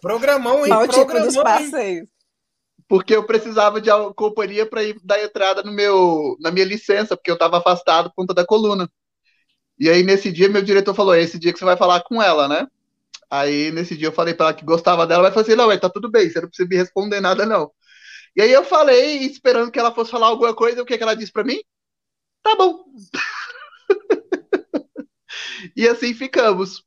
[0.00, 0.72] Programão, hein?
[0.72, 2.08] Qual o tipo Programão, dos passeios?
[2.92, 7.30] Porque eu precisava de companhia para ir dar entrada no meu, na minha licença, porque
[7.30, 8.86] eu estava afastado por conta da coluna.
[9.78, 12.22] E aí nesse dia meu diretor falou: "É esse dia que você vai falar com
[12.22, 12.66] ela, né?
[13.30, 15.88] Aí nesse dia eu falei para ela que gostava dela, vai fazer, não, ué, tá
[15.90, 17.70] tudo bem, você não precisa me responder nada, não.
[18.36, 21.16] E aí eu falei, esperando que ela fosse falar alguma coisa, o que, que ela
[21.16, 21.60] disse para mim?
[22.42, 22.84] Tá bom.
[25.76, 26.84] e assim ficamos.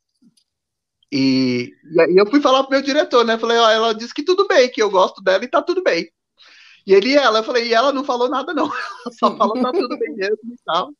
[1.12, 3.38] E, e aí eu fui falar pro meu diretor, né?
[3.38, 6.10] Falei, ó, ela disse que tudo bem, que eu gosto dela e tá tudo bem.
[6.86, 8.66] E ele e ela, eu falei, e ela não falou nada, não.
[8.66, 10.92] Ela só falou tá tudo bem mesmo e tal.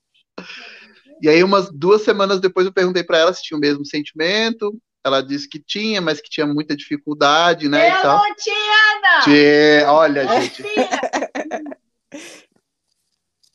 [1.23, 4.77] E aí, umas duas semanas depois, eu perguntei para ela se tinha o mesmo sentimento.
[5.05, 7.88] Ela disse que tinha, mas que tinha muita dificuldade, né?
[7.88, 8.19] e eu tal.
[8.19, 9.21] não tinha, não.
[9.21, 10.90] Tchê, olha, gente, Mentira.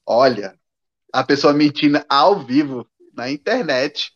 [0.08, 0.56] olha,
[1.14, 4.12] a pessoa mentindo ao vivo na internet.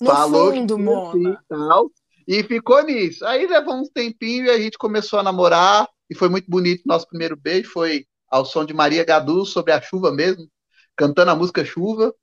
[0.00, 1.30] No falou fundo, que assim Mona.
[1.42, 1.90] e tal,
[2.26, 3.24] e ficou nisso.
[3.26, 6.82] Aí levou uns tempinhos e a gente começou a namorar, e foi muito bonito.
[6.86, 10.48] Nosso primeiro beijo foi ao som de Maria Gadu, sobre a chuva mesmo,
[10.96, 12.14] cantando a música Chuva.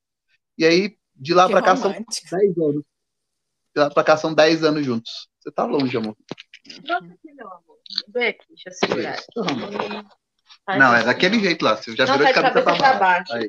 [0.58, 2.28] E aí, de lá pra cá, são romântico.
[2.32, 2.84] 10 anos.
[3.76, 5.28] De lá pra cá, são 10 anos juntos.
[5.40, 6.16] Você tá longe, amor.
[6.86, 7.78] Pronto aqui, meu amor.
[8.10, 9.18] Vem aqui, deixa eu segurar.
[10.66, 11.06] Faz Não, é assim.
[11.06, 11.76] daquele jeito lá.
[11.78, 13.32] Você já Não, virou tá de cabeça cabeça pra pra baixo.
[13.32, 13.34] baixo.
[13.34, 13.48] Aí,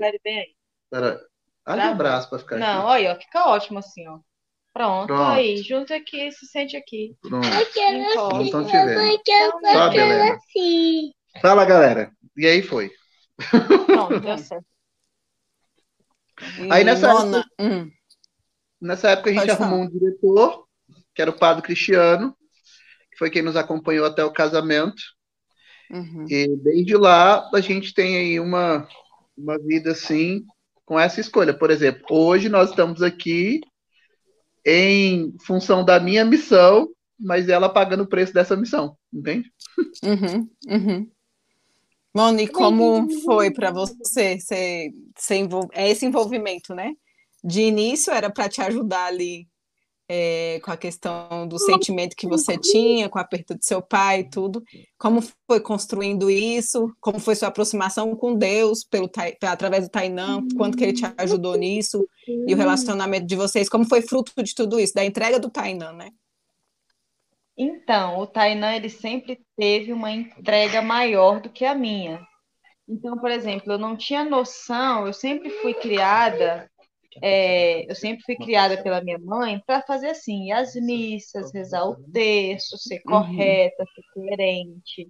[0.91, 1.28] Pera aí.
[1.69, 2.87] Abre o braço pra ficar Não, aqui.
[2.87, 4.19] olha, ó, fica ótimo assim, ó.
[4.73, 5.23] Pronto, Pronto.
[5.33, 7.17] aí, junta aqui, se sente aqui.
[7.21, 7.47] Pronto.
[7.47, 10.35] Eu quero assim, então te eu quero Só fazer beleza.
[10.35, 11.13] assim.
[11.43, 12.13] Fala, galera.
[12.37, 12.91] E aí foi.
[13.87, 14.67] Pronto, deu certo.
[16.71, 17.91] Aí nessa Mona, hum,
[18.81, 20.67] Nessa época a gente Pode arrumou um diretor,
[21.15, 22.37] que era o Padre Cristiano,
[23.11, 25.03] que foi quem nos acompanhou até o casamento.
[25.91, 26.27] uhum.
[26.29, 28.87] E desde lá a gente tem aí uma,
[29.37, 30.45] uma vida assim,
[30.89, 31.53] com essa escolha.
[31.53, 33.61] Por exemplo, hoje nós estamos aqui
[34.65, 36.89] em função da minha missão,
[37.21, 39.53] mas ela pagando o preço dessa missão, entende?
[40.03, 41.11] Uhum, uhum.
[42.15, 46.95] Mona, e como foi para você ser, ser envol- é esse envolvimento, né?
[47.45, 49.47] De início era para te ajudar ali
[50.09, 54.21] é, com a questão do sentimento que você tinha, com a perda do seu pai
[54.21, 54.63] e tudo.
[54.97, 56.91] Como foi construindo isso?
[57.01, 59.11] Como foi sua aproximação com Deus pelo
[59.43, 60.41] através do Tainã?
[60.57, 62.09] Quanto que ele te ajudou nisso?
[62.27, 63.69] E o relacionamento de vocês?
[63.69, 64.95] Como foi fruto de tudo isso?
[64.95, 66.11] Da entrega do Tainã, né?
[67.61, 72.25] Então, o Tainan, ele sempre teve uma entrega maior do que a minha.
[72.89, 76.71] Então, por exemplo, eu não tinha noção, eu sempre fui criada,
[77.23, 81.97] é, eu sempre fui criada pela minha mãe para fazer assim, às missas, rezar o
[82.13, 83.05] texto, ser Uhum.
[83.05, 85.09] correta, ser coerente.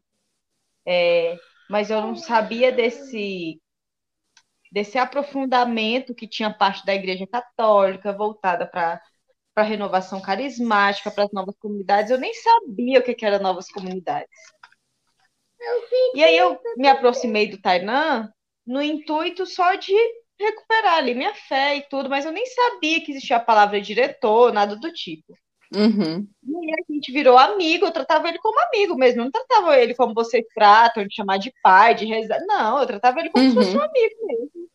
[0.87, 1.39] É,
[1.71, 3.61] mas eu não sabia desse,
[4.73, 9.01] desse aprofundamento que tinha parte da Igreja Católica voltada para
[9.55, 12.13] para a renovação carismática, para as novas comunidades.
[12.13, 14.31] Eu nem sabia o que, que eram novas comunidades.
[16.15, 18.31] E aí eu me aproximei do Tainan
[18.67, 19.95] no intuito só de
[20.39, 24.53] recuperar ali minha fé e tudo, mas eu nem sabia que existia a palavra diretor,
[24.53, 25.37] nada do tipo.
[25.75, 26.27] Uhum.
[26.47, 29.79] E aí a gente virou amigo, eu tratava ele como amigo mesmo, eu não tratava
[29.79, 32.41] ele como vocês tratam, de chamar de pai, de rezar.
[32.47, 33.83] Não, eu tratava ele como se fosse Uhum.
[33.83, 34.69] um amigo mesmo.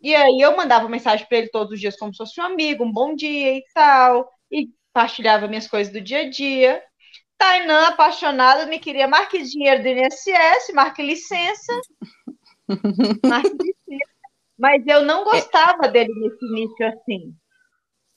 [0.00, 2.84] E aí eu mandava mensagem para ele todos os dias como se fosse um amigo,
[2.84, 6.82] um bom dia e tal, e partilhava minhas coisas do dia a dia.
[7.36, 11.72] Tainã, apaixonada, me queria marque dinheiro do INSS, marque licença,
[13.24, 14.17] marque licença.
[14.58, 17.34] Mas eu não gostava dele nesse início assim.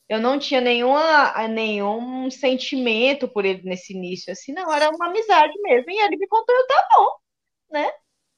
[0.09, 5.53] Eu não tinha nenhuma, nenhum sentimento por ele nesse início, assim, não, era uma amizade
[5.61, 5.89] mesmo.
[5.91, 7.07] E ele me contou, eu, tá bom,
[7.71, 7.91] né?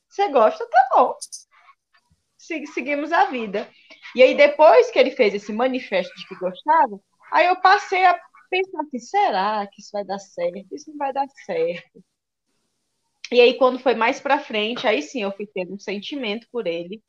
[0.09, 1.15] Você gosta, tá bom.
[2.37, 3.69] Se- Seguimos a vida.
[4.15, 6.99] E aí, depois que ele fez esse manifesto de que gostava,
[7.31, 10.67] aí eu passei a pensar assim, será que isso vai dar certo?
[10.75, 12.03] Isso não vai dar certo.
[13.31, 16.65] E aí, quando foi mais pra frente, aí sim eu fui tendo um sentimento por
[16.67, 17.01] ele.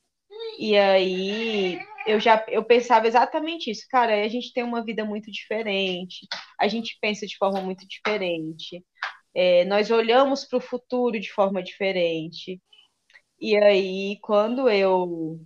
[0.58, 5.30] E aí eu já eu pensava exatamente isso, cara, a gente tem uma vida muito
[5.30, 6.26] diferente,
[6.60, 8.84] a gente pensa de forma muito diferente,
[9.34, 12.60] é, nós olhamos para o futuro de forma diferente.
[13.40, 15.40] E aí, quando eu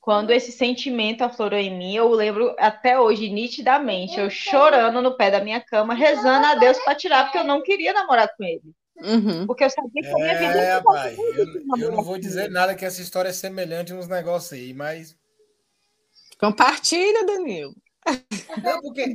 [0.00, 5.30] quando esse sentimento aflorou em mim, eu lembro até hoje nitidamente, eu chorando no pé
[5.30, 8.74] da minha cama, rezando a Deus para tirar, porque eu não queria namorar com ele.
[9.02, 9.46] Uhum.
[9.46, 12.84] Porque eu sabia que a minha vida É, eu, eu não vou dizer nada que
[12.84, 15.16] essa história é semelhante nos negócios aí, mas
[16.40, 17.74] Compartilha, Danilo.
[18.62, 19.14] Não, porque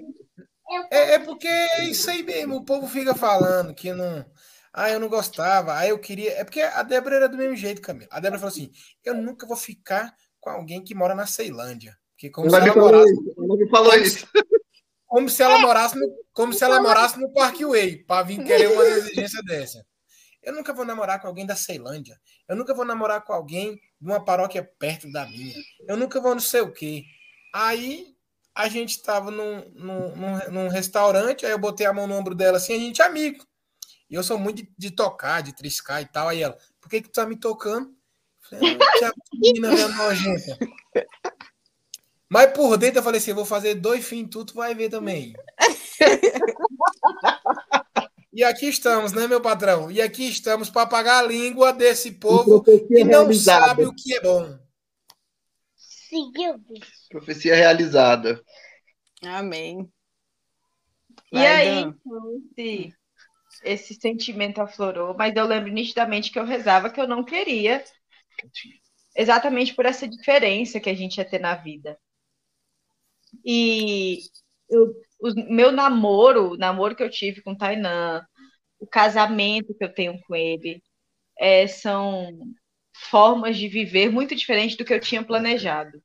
[0.91, 2.57] é, é porque é isso aí mesmo.
[2.57, 4.23] O povo fica falando que não.
[4.71, 5.75] Ah, eu não gostava.
[5.75, 6.33] Ah, eu queria.
[6.33, 8.07] É porque a Débora era do mesmo jeito, Camila.
[8.11, 8.71] A Débora falou assim:
[9.03, 11.97] eu nunca vou ficar com alguém que mora na Ceilândia.
[12.11, 13.15] Porque como se ela morasse.
[13.71, 14.27] falou isso.
[15.07, 18.83] Como se ela morasse no, como se ela morasse no Parkway, para vir querer uma
[18.83, 19.85] exigência dessa.
[20.41, 22.19] Eu nunca vou namorar com alguém da Ceilândia.
[22.47, 25.55] Eu nunca vou namorar com alguém de uma paróquia perto da minha.
[25.87, 27.03] Eu nunca vou não sei o quê.
[27.53, 28.15] Aí
[28.53, 32.57] a gente estava num, num, num, restaurante, aí eu botei a mão no ombro dela
[32.57, 33.43] assim, a gente é amigo.
[34.09, 36.27] E eu sou muito de, de tocar, de triscar e tal.
[36.27, 37.89] Aí ela, por que, que tu tá me tocando?
[38.51, 40.59] Eu falei, "Ah, que menina é nojenta.
[42.29, 44.89] Mas por dentro eu falei assim: eu vou fazer dois fins, tu, tu vai ver
[44.89, 45.33] também.
[48.33, 49.91] e aqui estamos, né, meu patrão?
[49.91, 53.67] E aqui estamos para pagar a língua desse povo que não realizada.
[53.67, 54.57] sabe o que é bom.
[55.75, 56.61] Seguiu.
[57.09, 58.41] Profecia realizada.
[59.23, 59.89] Amém.
[61.31, 61.95] E Vai, aí, Dan.
[62.05, 62.93] então, esse,
[63.63, 67.83] esse sentimento aflorou, mas eu lembro nitidamente que eu rezava que eu não queria,
[69.15, 71.97] exatamente por essa diferença que a gente ia ter na vida.
[73.45, 74.19] E
[74.69, 78.21] eu- o meu namoro, o namoro que eu tive com o Tainan,
[78.79, 80.81] o casamento que eu tenho com ele,
[81.39, 82.29] é, são
[83.11, 86.01] formas de viver muito diferentes do que eu tinha planejado.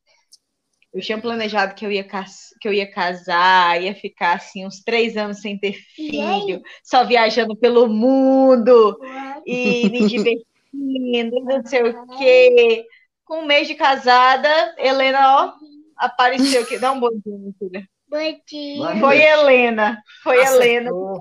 [0.93, 5.17] Eu tinha planejado que eu ia, que eu ia casar, ia ficar assim uns três
[5.17, 8.99] anos sem ter filho, só viajando pelo mundo
[9.47, 12.85] e me divertindo, não sei o quê.
[13.25, 14.49] Com um mês de casada,
[14.79, 15.53] Helena, ó,
[16.01, 16.79] apareceu aqui.
[16.79, 17.89] Dá um bom dia, minha filha.
[18.09, 19.01] Bom dia.
[19.01, 21.21] Foi Helena, foi Helena Acertou.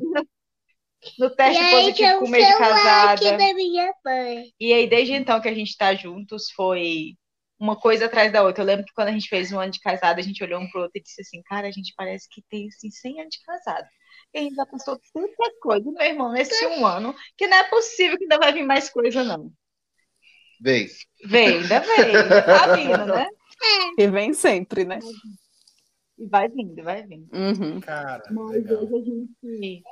[1.20, 3.38] no E teste aí, positivo com um mês de casada.
[4.60, 7.14] E aí, desde então que a gente tá juntos, foi
[7.60, 8.64] uma coisa atrás da outra.
[8.64, 10.70] Eu lembro que quando a gente fez um ano de casado, a gente olhou um
[10.70, 13.44] pro outro e disse assim, cara, a gente parece que tem, assim, 100 anos de
[13.44, 13.88] casado.
[14.34, 17.64] E a gente já passou tanta coisa, meu irmão, nesse um ano, que não é
[17.70, 19.52] possível que ainda vai vir mais coisa, não.
[20.62, 20.88] Vem.
[21.26, 23.28] Vem, ainda vem, ainda tá vindo, né?
[23.96, 25.00] Que vem sempre, né?
[26.18, 27.30] E vai vindo, vai vindo.
[27.34, 27.80] Uhum.
[27.80, 28.84] Cara, Mas legal.
[28.84, 29.84] hoje a gente.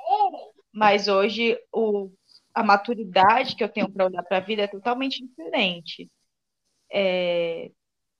[0.72, 2.10] Mas hoje o...
[2.54, 6.10] a maturidade que eu tenho para olhar para a vida é totalmente diferente.
[6.90, 7.70] É,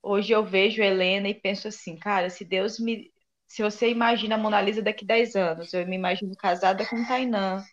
[0.01, 3.11] Hoje eu vejo Helena e penso assim, cara, se Deus me.
[3.47, 7.63] Se você imagina a Mona Lisa daqui 10 anos, eu me imagino casada com Tainan.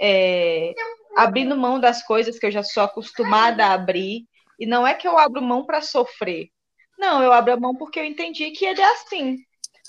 [0.00, 0.74] É,
[1.16, 4.26] Abrindo mão das coisas que eu já sou acostumada a abrir.
[4.58, 6.50] E não é que eu abro mão para sofrer.
[6.98, 9.44] Não, eu abro a mão porque eu entendi que ele é assim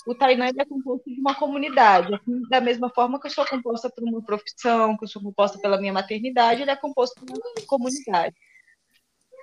[0.06, 3.90] o ele é composto de uma comunidade, assim, da mesma forma que eu sou composta
[3.90, 7.66] por uma profissão, que eu sou composta pela minha maternidade, ele é composto por uma
[7.66, 8.34] comunidade.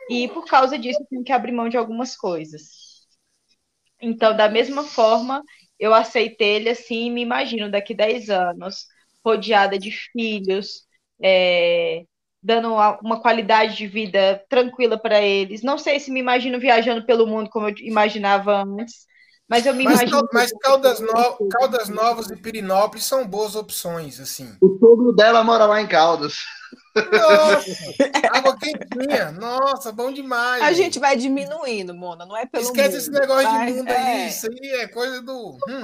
[0.09, 2.63] E por causa disso eu tenho que abrir mão de algumas coisas.
[4.01, 5.41] Então, da mesma forma,
[5.79, 8.85] eu aceitei ele assim me imagino daqui 10 anos,
[9.25, 10.85] rodeada de filhos,
[11.21, 12.03] é,
[12.43, 15.63] dando uma, qualidade de vida tranquila para eles.
[15.63, 19.05] Não sei se me imagino viajando pelo mundo como eu imaginava antes,
[19.47, 20.27] mas eu me Mas, imagino.
[20.33, 21.47] mas Caldas, no...
[21.49, 24.55] Caldas Novas e Pirinópolis são boas opções, assim.
[24.61, 26.37] O sogro dela mora lá em Caldas.
[26.95, 27.93] Nossa,
[28.31, 29.31] água quentinha.
[29.31, 30.63] Nossa, bom demais.
[30.63, 30.99] A gente.
[30.99, 32.97] vai diminuindo, Mona, não é pelo Esquece mundo.
[32.97, 33.97] esse negócio vai- de mundo é.
[33.97, 34.29] aí.
[34.29, 35.57] Isso aí é coisa do.
[35.67, 35.81] Hum,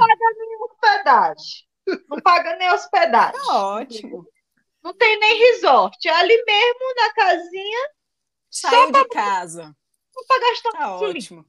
[0.72, 1.68] hospedagem.
[2.10, 3.34] Não paga nem hospedagem.
[3.34, 4.26] Tá ótimo.
[4.90, 6.08] Não tem nem resort.
[6.08, 7.90] É ali mesmo na casinha
[8.50, 9.76] Saiu de casa.
[10.28, 11.06] para gastar Tá Sim.
[11.06, 11.46] ótimo.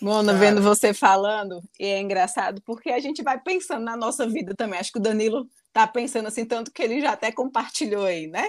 [0.00, 0.44] Mona, Cara.
[0.44, 4.80] vendo você falando, e é engraçado porque a gente vai pensando na nossa vida também.
[4.80, 8.48] Acho que o Danilo tá pensando assim, tanto que ele já até compartilhou aí, né?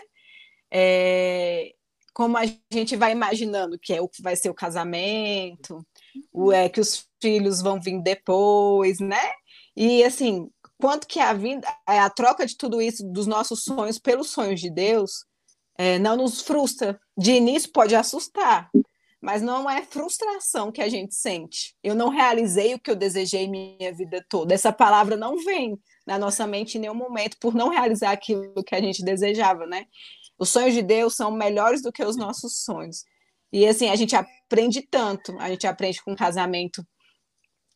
[0.72, 1.74] É,
[2.14, 5.86] como a gente vai imaginando que é o que vai ser o casamento,
[6.34, 9.32] o é que os filhos vão vir depois, né?
[9.76, 14.32] E assim, quanto que a vida, a troca de tudo isso dos nossos sonhos pelos
[14.32, 15.26] sonhos de Deus,
[15.78, 17.00] é, não nos frustra.
[17.18, 18.70] De início pode assustar,
[19.22, 21.76] mas não é frustração que a gente sente.
[21.84, 24.54] Eu não realizei o que eu desejei minha vida toda.
[24.54, 25.78] Essa palavra não vem
[26.08, 29.86] na nossa mente em nenhum momento por não realizar aquilo que a gente desejava, né?
[30.40, 33.04] Os sonhos de Deus são melhores do que os nossos sonhos.
[33.52, 36.86] E assim, a gente aprende tanto, a gente aprende com casamento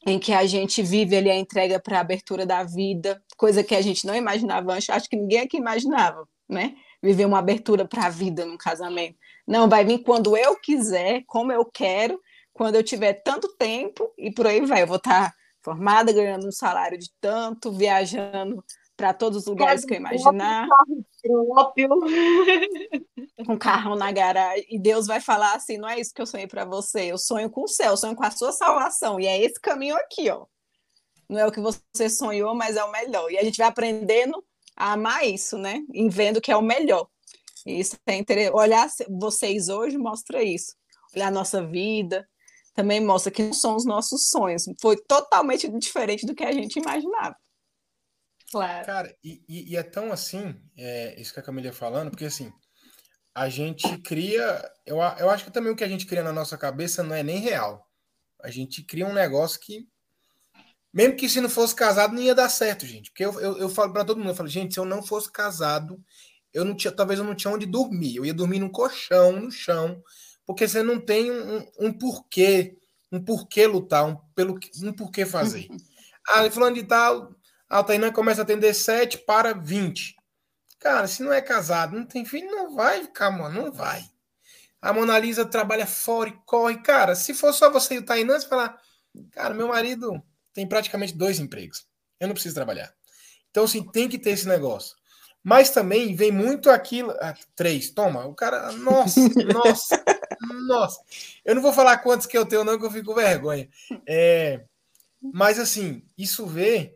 [0.06, 3.76] em que a gente vive ali a entrega para a abertura da vida, coisa que
[3.76, 6.76] a gente não imaginava antes, acho que ninguém aqui imaginava, né?
[7.02, 9.18] Viver uma abertura para a vida num casamento.
[9.48, 12.20] Não, vai vir quando eu quiser, como eu quero,
[12.54, 14.84] quando eu tiver tanto tempo e por aí vai.
[14.84, 18.64] Eu vou estar formada, ganhando um salário de tanto, viajando
[19.04, 20.66] para todos os lugares que eu imaginar.
[21.22, 21.90] Próprio.
[23.46, 24.66] Com carro na garagem.
[24.70, 27.12] E Deus vai falar assim: não é isso que eu sonhei para você.
[27.12, 29.20] Eu sonho com o céu, eu sonho com a sua salvação.
[29.20, 30.46] E é esse caminho aqui, ó.
[31.28, 33.30] Não é o que você sonhou, mas é o melhor.
[33.30, 34.42] E a gente vai aprendendo
[34.74, 35.82] a amar isso, né?
[35.94, 37.06] Em vendo que é o melhor.
[37.66, 38.56] E isso é interessante.
[38.56, 38.88] Olhar
[39.20, 40.76] vocês hoje mostra isso.
[41.14, 42.26] Olhar a nossa vida,
[42.74, 44.64] também mostra que não são os nossos sonhos.
[44.82, 47.36] Foi totalmente diferente do que a gente imaginava.
[48.54, 48.86] Claro.
[48.86, 52.54] Cara, e, e, é tão assim, é, isso que a Camila falando, porque assim,
[53.34, 54.64] a gente cria.
[54.86, 57.24] Eu, eu acho que também o que a gente cria na nossa cabeça não é
[57.24, 57.90] nem real.
[58.44, 59.88] A gente cria um negócio que.
[60.94, 63.10] Mesmo que se não fosse casado, não ia dar certo, gente.
[63.10, 65.32] Porque eu, eu, eu falo para todo mundo, eu falo, gente, se eu não fosse
[65.32, 66.00] casado,
[66.54, 68.18] eu não tinha, talvez eu não tinha onde dormir.
[68.18, 70.00] Eu ia dormir num colchão, no chão,
[70.46, 72.78] porque você não tem um, um porquê,
[73.12, 75.68] um porquê lutar, um, pelo, um porquê fazer.
[76.30, 77.34] ah, falando de tal,
[77.80, 80.16] a Tainan começa a atender 7 para 20.
[80.80, 84.06] Cara, se não é casado, não tem filho, não vai ficar, mano, não vai.
[84.80, 86.78] A Mona Lisa trabalha fora e corre.
[86.84, 88.80] Cara, se for só você e o Tainan, você falar,
[89.32, 90.22] cara, meu marido
[90.54, 91.88] tem praticamente dois empregos.
[92.20, 92.94] Eu não preciso trabalhar.
[93.50, 94.96] Então, assim, tem que ter esse negócio.
[95.42, 97.12] Mas também vem muito aquilo.
[97.20, 98.24] Ah, três, toma.
[98.26, 98.72] O cara.
[98.74, 99.20] Nossa,
[99.52, 100.04] nossa,
[100.68, 101.02] nossa.
[101.44, 103.68] Eu não vou falar quantos que eu tenho, não, que eu fico com vergonha.
[104.08, 104.64] É,
[105.22, 106.96] mas assim, isso vê,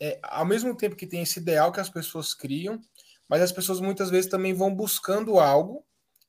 [0.00, 2.80] é, ao mesmo tempo que tem esse ideal que as pessoas criam,
[3.28, 5.84] mas as pessoas muitas vezes também vão buscando algo,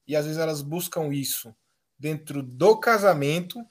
[0.07, 1.55] e às vezes elas buscam isso
[1.99, 3.65] dentro do casamento,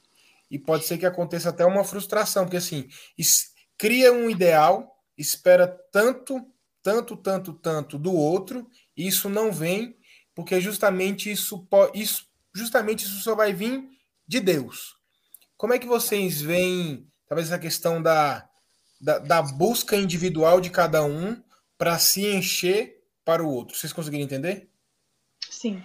[0.50, 2.88] e pode ser que aconteça até uma frustração, porque assim,
[3.76, 6.44] cria um ideal, espera tanto
[6.86, 9.98] tanto, tanto, tanto do outro, e isso não vem,
[10.32, 12.24] porque justamente isso, isso,
[12.54, 13.82] justamente isso só vai vir
[14.24, 14.94] de Deus.
[15.56, 18.48] Como é que vocês veem, talvez, essa questão da,
[19.00, 21.42] da, da busca individual de cada um
[21.78, 23.76] para se encher para o outro?
[23.76, 24.68] Vocês conseguiram entender?
[25.48, 25.82] Sim.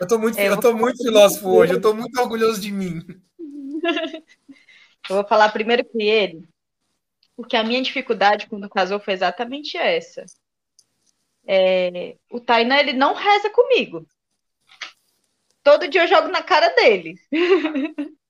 [0.00, 3.00] Eu estou muito, é, eu tô muito filósofo hoje, eu estou muito orgulhoso de mim.
[5.10, 6.48] Eu vou falar primeiro que ele,
[7.36, 10.24] porque a minha dificuldade quando casou foi exatamente essa.
[11.44, 14.06] É, o Tainan, ele não reza comigo.
[15.62, 17.16] Todo dia eu jogo na cara dele.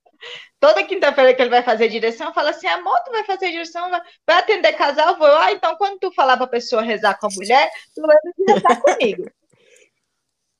[0.60, 3.90] Toda quinta-feira que ele vai fazer direção, eu falo assim: amor, tu vai fazer direção,
[3.90, 5.08] vai, vai atender casal?
[5.08, 8.32] Eu vou, ah, então quando tu falar pra pessoa rezar com a mulher, tu lembra
[8.36, 9.30] de rezar comigo.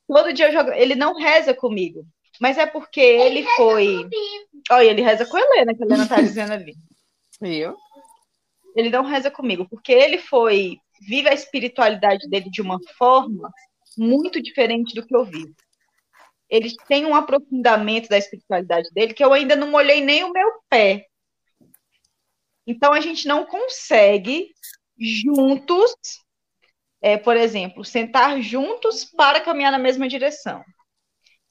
[0.07, 0.71] Todo dia eu jogo.
[0.71, 2.05] Ele não reza comigo,
[2.39, 4.09] mas é porque ele, ele foi.
[4.71, 6.73] Olha, ele reza com a Helena, que a Helena tá dizendo ali.
[7.41, 7.75] Viu?
[8.75, 13.51] Ele não reza comigo, porque ele foi vive a espiritualidade dele de uma forma
[13.97, 15.53] muito diferente do que eu vivo.
[16.49, 20.51] Ele tem um aprofundamento da espiritualidade dele que eu ainda não molhei nem o meu
[20.69, 21.07] pé.
[22.65, 24.49] Então a gente não consegue
[24.97, 25.93] juntos,
[27.01, 30.63] é, por exemplo, sentar juntos para caminhar na mesma direção.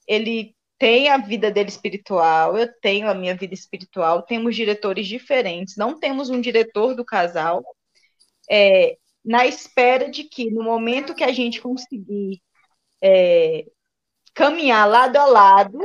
[0.07, 5.76] Ele tem a vida dele espiritual, eu tenho a minha vida espiritual, temos diretores diferentes,
[5.76, 7.62] não temos um diretor do casal.
[8.51, 12.43] É, na espera de que, no momento que a gente conseguir
[13.01, 13.64] é,
[14.35, 15.78] caminhar lado a lado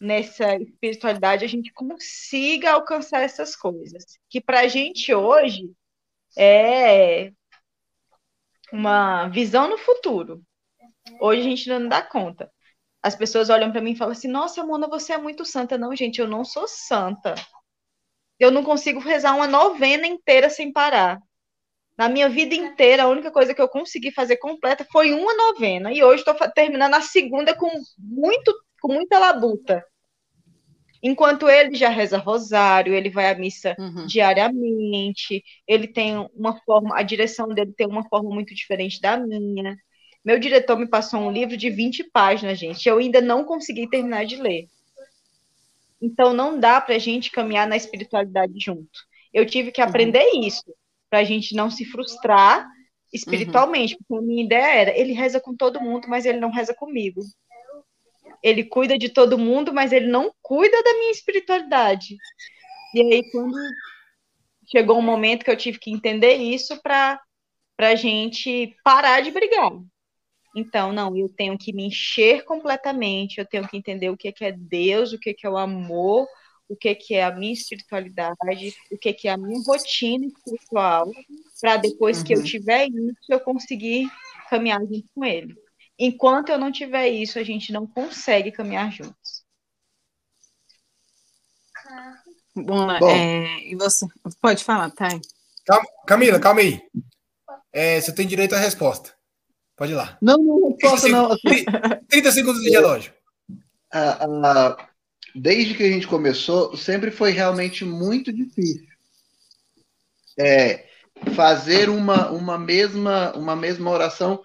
[0.00, 4.04] nessa espiritualidade, a gente consiga alcançar essas coisas.
[4.28, 5.70] Que para a gente hoje
[6.36, 7.32] é
[8.72, 10.42] uma visão no futuro.
[11.20, 12.50] Hoje a gente não dá conta.
[13.02, 15.78] As pessoas olham para mim e falam assim: Nossa, Mona, você é muito santa.
[15.78, 17.34] Não, gente, eu não sou santa.
[18.38, 21.20] Eu não consigo rezar uma novena inteira sem parar.
[21.96, 25.92] Na minha vida inteira, a única coisa que eu consegui fazer completa foi uma novena.
[25.92, 29.84] E hoje estou terminando a segunda com, muito, com muita labuta.
[31.00, 34.06] Enquanto ele já reza rosário, ele vai à missa uhum.
[34.06, 39.76] diariamente, ele tem uma forma, a direção dele tem uma forma muito diferente da minha.
[40.24, 42.88] Meu diretor me passou um livro de 20 páginas, gente.
[42.88, 44.66] Eu ainda não consegui terminar de ler.
[46.00, 48.88] Então não dá para a gente caminhar na espiritualidade junto.
[49.32, 49.88] Eu tive que uhum.
[49.88, 50.42] aprender uhum.
[50.42, 50.64] isso
[51.14, 52.68] para a gente não se frustrar
[53.12, 53.98] espiritualmente, uhum.
[54.00, 57.20] porque a minha ideia era, ele reza com todo mundo, mas ele não reza comigo.
[58.42, 62.16] Ele cuida de todo mundo, mas ele não cuida da minha espiritualidade.
[62.96, 63.54] E aí, quando
[64.68, 67.20] chegou um momento que eu tive que entender isso para
[67.78, 69.70] a gente parar de brigar.
[70.56, 74.50] Então, não, eu tenho que me encher completamente, eu tenho que entender o que é
[74.50, 76.26] Deus, o que é o amor,
[76.68, 78.36] o que, que é a minha espiritualidade,
[78.90, 81.10] o que, que é a minha rotina espiritual,
[81.60, 82.24] para depois uhum.
[82.24, 82.44] que eu uhum.
[82.44, 84.10] tiver isso, eu conseguir
[84.48, 85.54] caminhar junto com ele.
[85.98, 89.44] Enquanto eu não tiver isso, a gente não consegue caminhar juntos.
[92.56, 93.10] Bom, Bom.
[93.10, 94.06] É, e você
[94.40, 95.20] pode falar, Thay?
[96.06, 96.80] Camila, calma aí.
[97.72, 99.12] É, você tem direito à resposta.
[99.76, 100.16] Pode ir lá.
[100.22, 101.32] Não, não, resposta não.
[101.32, 101.64] Assim,
[102.08, 103.12] 30 segundos de relógio.
[103.92, 104.88] ah, ah,
[105.34, 108.86] desde que a gente começou, sempre foi realmente muito difícil.
[110.38, 110.86] É,
[111.34, 114.42] fazer uma, uma, mesma, uma mesma oração,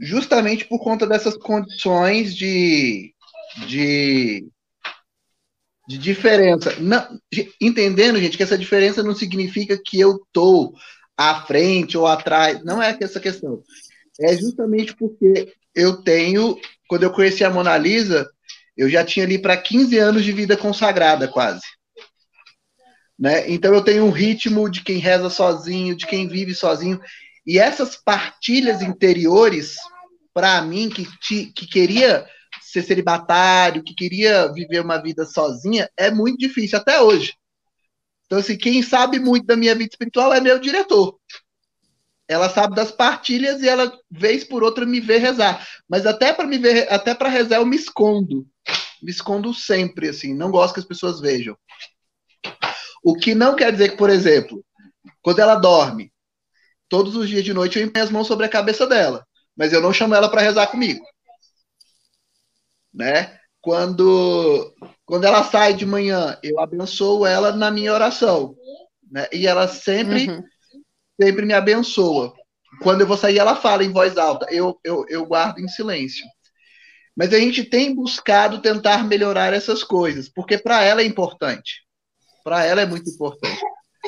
[0.00, 3.14] justamente por conta dessas condições de,
[3.66, 4.46] de,
[5.88, 6.76] de diferença.
[6.80, 7.06] Não,
[7.60, 10.74] entendendo, gente, que essa diferença não significa que eu estou
[11.16, 13.62] à frente ou atrás, não é essa questão.
[14.20, 16.56] É justamente porque eu tenho,
[16.88, 18.28] quando eu conheci a Mona Lisa,
[18.76, 21.62] eu já tinha ali para 15 anos de vida consagrada, quase.
[23.18, 23.48] Né?
[23.50, 27.00] Então eu tenho um ritmo de quem reza sozinho, de quem vive sozinho.
[27.46, 29.76] E essas partilhas interiores,
[30.32, 32.26] para mim, que, te, que queria
[32.60, 37.34] ser celibatário, que queria viver uma vida sozinha, é muito difícil até hoje.
[38.26, 41.16] Então, assim, quem sabe muito da minha vida espiritual é meu diretor.
[42.26, 45.66] Ela sabe das partilhas e ela, vez por outra, me vê rezar.
[45.88, 48.48] Mas até para me ver, até para rezar, eu me escondo.
[49.04, 51.54] Me escondo sempre, assim, não gosto que as pessoas vejam.
[53.04, 54.64] O que não quer dizer que, por exemplo,
[55.20, 56.10] quando ela dorme,
[56.88, 59.22] todos os dias de noite eu empenho as mãos sobre a cabeça dela,
[59.54, 61.04] mas eu não chamo ela para rezar comigo.
[62.94, 63.38] Né?
[63.60, 64.74] Quando,
[65.04, 68.56] quando ela sai de manhã, eu abençoo ela na minha oração.
[69.10, 69.28] Né?
[69.30, 70.42] E ela sempre, uhum.
[71.20, 72.32] sempre me abençoa.
[72.82, 74.46] Quando eu vou sair, ela fala em voz alta.
[74.50, 76.24] Eu, eu, eu guardo em silêncio.
[77.16, 81.82] Mas a gente tem buscado tentar melhorar essas coisas, porque para ela é importante.
[82.42, 83.60] Para ela é muito importante.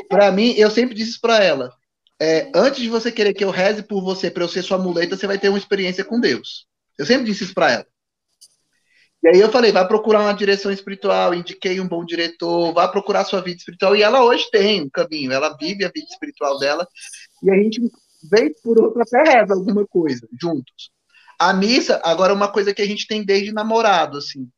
[0.09, 1.73] Para mim, eu sempre disse para ela:
[2.21, 5.17] é, antes de você querer que eu reze por você para eu ser sua muleta,
[5.17, 6.67] você vai ter uma experiência com Deus.
[6.99, 7.87] Eu sempre disse isso para ela.
[9.23, 13.25] E aí eu falei, vai procurar uma direção espiritual, indiquei um bom diretor, vá procurar
[13.25, 13.97] sua vida espiritual.
[13.97, 16.87] E ela hoje tem um caminho, ela vive a vida espiritual dela.
[17.43, 17.81] E a gente,
[18.31, 20.91] vem por outra, até reza alguma coisa juntos.
[21.39, 24.49] A missa, agora, é uma coisa que a gente tem desde namorado, assim.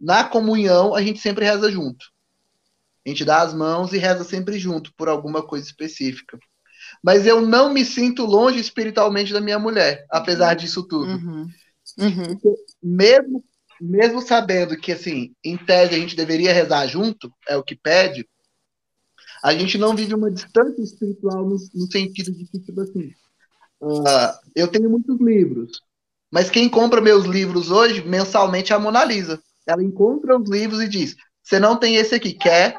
[0.00, 2.06] Na comunhão, a gente sempre reza junto.
[3.04, 6.38] A gente dá as mãos e reza sempre junto por alguma coisa específica.
[7.02, 11.10] Mas eu não me sinto longe espiritualmente da minha mulher, apesar disso tudo.
[11.12, 11.48] Uhum.
[11.98, 12.40] Uhum.
[12.82, 13.44] Mesmo,
[13.80, 18.28] mesmo sabendo que, assim, em tese a gente deveria rezar junto, é o que pede,
[19.42, 23.12] a gente não vive uma distância espiritual no, no sentido de que, tipo assim,
[23.80, 25.80] uh, eu tenho muitos livros,
[26.30, 29.40] mas quem compra meus livros hoje, mensalmente, é a Mona Lisa.
[29.66, 32.76] Ela encontra os livros e diz: Você não tem esse aqui, quer?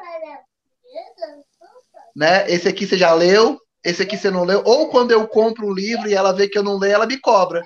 [2.14, 2.50] né?
[2.50, 4.62] Esse aqui você já leu, esse aqui você não leu.
[4.64, 7.18] Ou quando eu compro um livro e ela vê que eu não leio, ela me
[7.18, 7.62] cobra.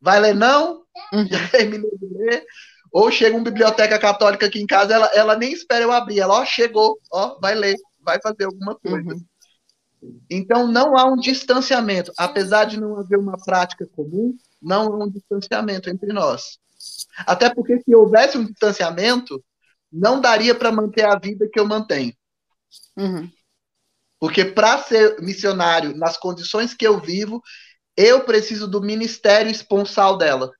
[0.00, 0.82] Vai ler não?
[1.12, 1.26] Uhum.
[1.26, 2.44] Já terminei de ler.
[2.90, 6.20] Ou chega uma biblioteca católica aqui em casa, ela, ela nem espera eu abrir.
[6.20, 9.14] Ela, ó, chegou, ó, vai ler, vai fazer alguma coisa.
[9.14, 9.24] Uhum.
[10.28, 12.12] Então, não há um distanciamento.
[12.18, 16.58] Apesar de não haver uma prática comum, não um distanciamento entre nós.
[17.26, 19.42] Até porque se houvesse um distanciamento,
[19.92, 22.14] não daria para manter a vida que eu mantenho.
[22.96, 23.30] Uhum.
[24.18, 27.42] Porque para ser missionário nas condições que eu vivo,
[27.96, 30.50] eu preciso do ministério esponsal dela.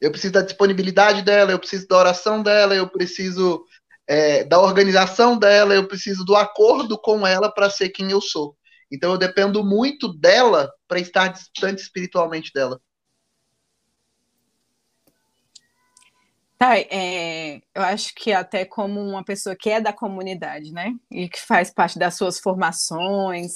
[0.00, 3.64] Eu preciso da disponibilidade dela, eu preciso da oração dela, eu preciso
[4.06, 8.56] é, da organização dela, eu preciso do acordo com ela para ser quem eu sou.
[8.90, 12.80] Então eu dependo muito dela para estar distante espiritualmente dela.
[16.58, 21.26] Tá, é, eu acho que até como uma pessoa que é da comunidade, né, e
[21.26, 23.52] que faz parte das suas formações,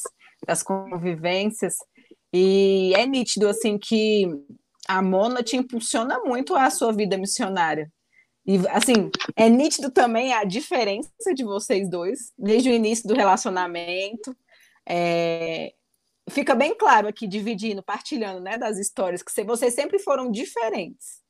[0.46, 1.74] das convivências,
[2.32, 4.26] e é nítido, assim, que
[4.88, 7.88] a Mona te impulsiona muito a sua vida missionária.
[8.44, 14.36] E, assim, é nítido também a diferença de vocês dois, desde o início do relacionamento.
[14.88, 15.72] É,
[16.30, 21.24] fica bem claro aqui, dividindo, partilhando, né, das histórias, que vocês sempre foram diferentes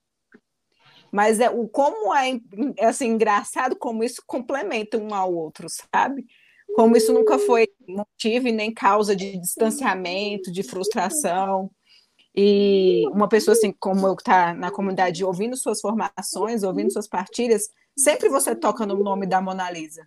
[1.15, 2.41] mas é o como é,
[2.77, 6.27] é assim engraçado como isso complementa um ao outro, sabe?
[6.75, 11.71] Como isso nunca foi motivo nem causa de distanciamento, de frustração.
[12.35, 17.07] E uma pessoa assim como eu que está na comunidade ouvindo suas formações, ouvindo suas
[17.07, 20.05] partilhas, sempre você toca no nome da Mona Lisa.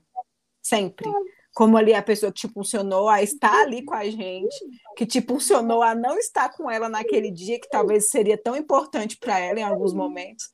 [0.62, 1.10] Sempre.
[1.58, 4.56] Como ali a pessoa que te impulsionou a estar ali com a gente,
[4.96, 9.18] que te impulsionou a não estar com ela naquele dia que talvez seria tão importante
[9.18, 10.52] para ela em alguns momentos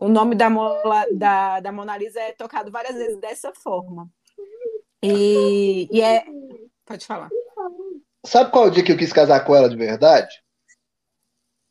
[0.00, 4.10] o nome da, Mola, da, da Mona Lisa é tocado várias vezes dessa forma.
[5.02, 6.24] E, e é.
[6.86, 7.28] Pode falar.
[8.24, 10.42] Sabe qual é o dia que eu quis casar com ela de verdade?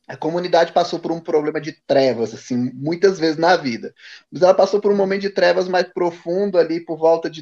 [0.07, 3.93] A comunidade passou por um problema de trevas, assim, muitas vezes na vida.
[4.31, 7.41] Mas ela passou por um momento de trevas mais profundo ali por volta de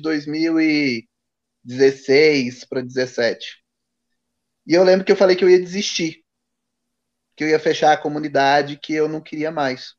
[1.68, 3.58] 2016 para 17.
[4.66, 6.24] E eu lembro que eu falei que eu ia desistir,
[7.36, 9.96] que eu ia fechar a comunidade, que eu não queria mais.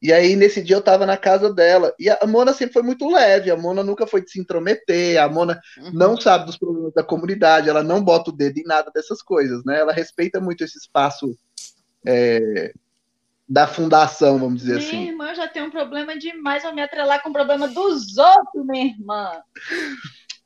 [0.00, 1.94] E aí, nesse dia, eu estava na casa dela.
[1.96, 5.28] E a Mona sempre foi muito leve, a Mona nunca foi de se intrometer, a
[5.28, 5.92] Mona uhum.
[5.92, 9.64] não sabe dos problemas da comunidade, ela não bota o dedo em nada dessas coisas,
[9.64, 9.78] né?
[9.78, 11.38] Ela respeita muito esse espaço
[12.04, 12.72] é,
[13.48, 14.96] da fundação, vamos dizer minha assim.
[14.96, 18.66] Minha irmã já tem um problema demais, vai me atrelar com o problema dos outros,
[18.66, 19.30] minha irmã.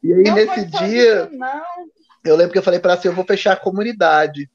[0.07, 1.30] E aí, não nesse dia,
[2.24, 4.48] eu lembro que eu falei para ela assim: eu vou fechar a comunidade.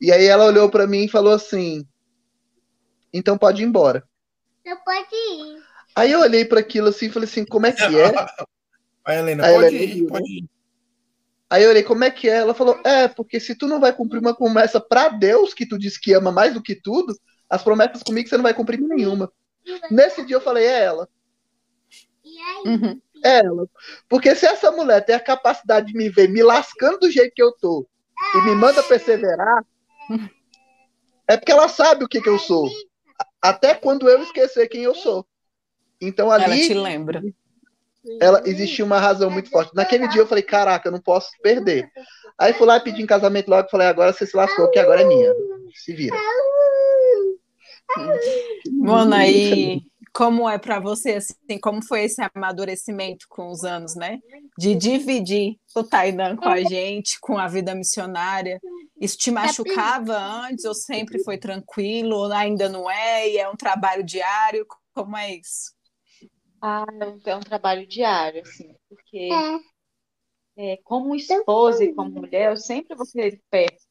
[0.00, 1.86] E aí ela olhou para mim e falou assim:
[3.12, 4.02] então pode ir embora.
[4.64, 5.62] Não pode ir.
[5.94, 8.12] Aí eu olhei para aquilo assim e falei assim, como é que é?
[9.04, 10.50] A Helena, Aí pode, ir, pode ir.
[11.50, 12.36] Aí eu olhei, como é que é?
[12.36, 15.78] Ela falou, é, porque se tu não vai cumprir uma promessa para Deus, que tu
[15.78, 17.18] disse que ama mais do que tudo,
[17.48, 19.32] as promessas comigo você não vai cumprir nenhuma.
[19.90, 21.08] Nesse dia eu falei, é ela.
[22.22, 22.62] E aí?
[22.66, 23.00] Uhum.
[23.24, 23.68] É ela.
[24.08, 27.42] Porque se essa mulher tem a capacidade de me ver me lascando do jeito que
[27.42, 27.86] eu tô
[28.34, 29.64] e me manda perseverar,
[31.26, 32.68] é porque ela sabe o que, que eu sou
[33.40, 35.26] até quando eu esquecer quem eu sou.
[36.00, 36.44] Então ali.
[36.44, 37.22] Ela te lembra.
[38.20, 39.74] Ela existia uma razão muito forte.
[39.74, 41.90] Naquele dia eu falei, caraca, eu não posso perder.
[42.38, 45.02] Aí fui lá e pedi em casamento logo, falei, agora você se lascou, que agora
[45.02, 45.32] é minha.
[45.74, 46.16] Se vira.
[48.70, 49.82] Mona, e
[50.12, 54.18] como é para você, assim, como foi esse amadurecimento com os anos, né?
[54.56, 58.60] De dividir o Tainan com a gente, com a vida missionária.
[59.00, 63.56] Isso te machucava antes ou sempre foi tranquilo, ou ainda não é, e é um
[63.56, 64.66] trabalho diário?
[64.94, 65.72] Como é isso?
[66.60, 66.84] Ah,
[67.24, 69.78] é um trabalho diário, assim, porque é.
[70.60, 73.86] É, como esposa e como mulher, eu sempre vou ter ele perto.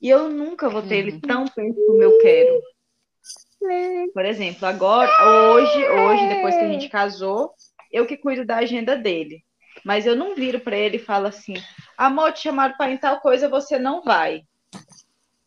[0.00, 1.20] E eu nunca vou ter ele uhum.
[1.20, 2.62] tão perto como eu quero.
[4.12, 5.10] Por exemplo, agora,
[5.52, 7.52] hoje, hoje, depois que a gente casou,
[7.92, 9.44] eu que cuido da agenda dele.
[9.84, 11.54] Mas eu não viro para ele e falo assim:
[11.96, 14.42] amor, te chamaram para ir em tal coisa, você não vai.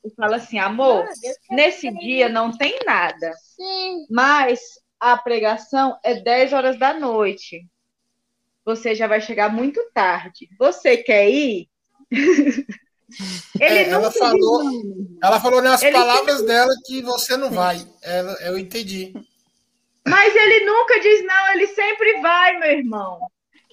[0.04, 1.06] Eu falo assim: amor,
[1.50, 3.34] nesse dia não tem nada.
[4.10, 4.60] Mas
[5.00, 7.68] a pregação é 10 horas da noite.
[8.66, 10.48] Você já vai chegar muito tarde.
[10.58, 11.68] Você quer ir?
[13.60, 14.64] É, ela falou,
[15.22, 17.86] ela falou nas ele palavras dela que você não vai.
[18.02, 19.14] Ela, eu entendi.
[20.08, 23.20] Mas ele nunca diz não, ele sempre vai, meu irmão.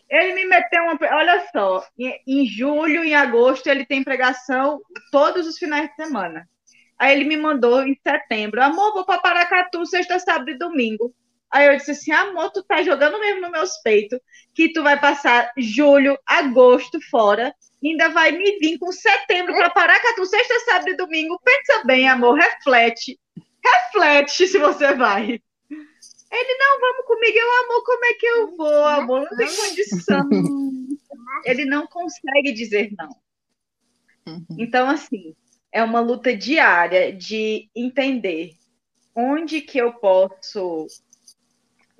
[0.08, 0.98] Ele me meteu uma.
[1.16, 4.80] Olha só, em, em julho, em agosto, ele tem pregação
[5.12, 6.48] todos os finais de semana.
[6.98, 11.14] Aí ele me mandou em setembro: amor, vou para Paracatu, sexta, sábado e domingo.
[11.50, 14.18] Aí eu disse assim: amor, tu tá jogando mesmo nos meus peitos,
[14.54, 20.24] que tu vai passar julho, agosto fora, ainda vai me vir com setembro para Paracatu,
[20.26, 21.40] sexta, sábado e domingo.
[21.42, 23.18] Pensa bem, amor, reflete.
[23.62, 25.40] Reflete se você vai.
[26.32, 27.36] Ele, não, vamos comigo.
[27.36, 29.28] Eu, amor, como é que eu vou, amor?
[29.30, 30.28] Não tem condição.
[31.44, 33.10] Ele não consegue dizer não.
[34.28, 34.46] Uhum.
[34.58, 35.34] Então, assim,
[35.72, 38.52] é uma luta diária de entender
[39.14, 40.86] onde que eu posso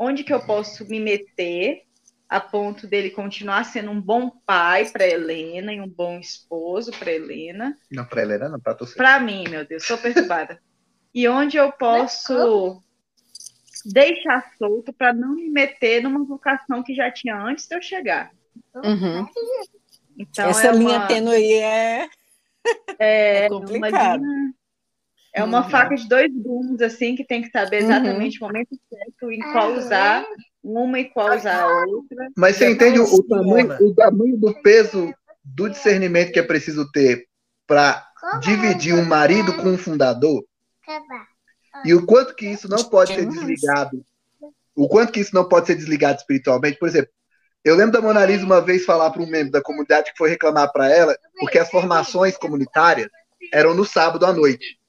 [0.00, 1.82] onde que eu posso me meter
[2.26, 7.12] a ponto dele continuar sendo um bom pai para Helena e um bom esposo para
[7.12, 7.76] Helena.
[7.92, 8.94] Não, para Helena, não, para você.
[8.94, 10.58] Para mim, meu Deus, estou perturbada.
[11.12, 12.80] e onde eu posso
[13.84, 18.30] deixar solto para não me meter numa vocação que já tinha antes de eu chegar.
[18.76, 19.26] Uhum.
[20.18, 21.06] Então, Essa é linha uma...
[21.08, 22.08] tênue é,
[22.98, 24.22] é, é complicado.
[24.22, 24.54] Linha...
[25.32, 25.70] É uma uhum.
[25.70, 28.46] faca de dois gumes, assim, que tem que saber exatamente uhum.
[28.46, 30.24] o momento certo em qual usar
[30.62, 32.28] uma e qual usar a outra.
[32.36, 35.12] Mas você entende o, o, tamanho, o tamanho do peso
[35.44, 37.26] do discernimento que é preciso ter
[37.66, 38.04] para
[38.40, 40.44] dividir um marido com um fundador?
[41.84, 44.04] E o quanto que isso não pode ser desligado?
[44.74, 46.78] O quanto que isso não pode ser desligado espiritualmente?
[46.78, 47.10] Por exemplo,
[47.64, 50.30] eu lembro da Mona Lisa uma vez falar para um membro da comunidade que foi
[50.30, 53.08] reclamar para ela porque as formações comunitárias
[53.52, 54.79] eram no sábado à noite.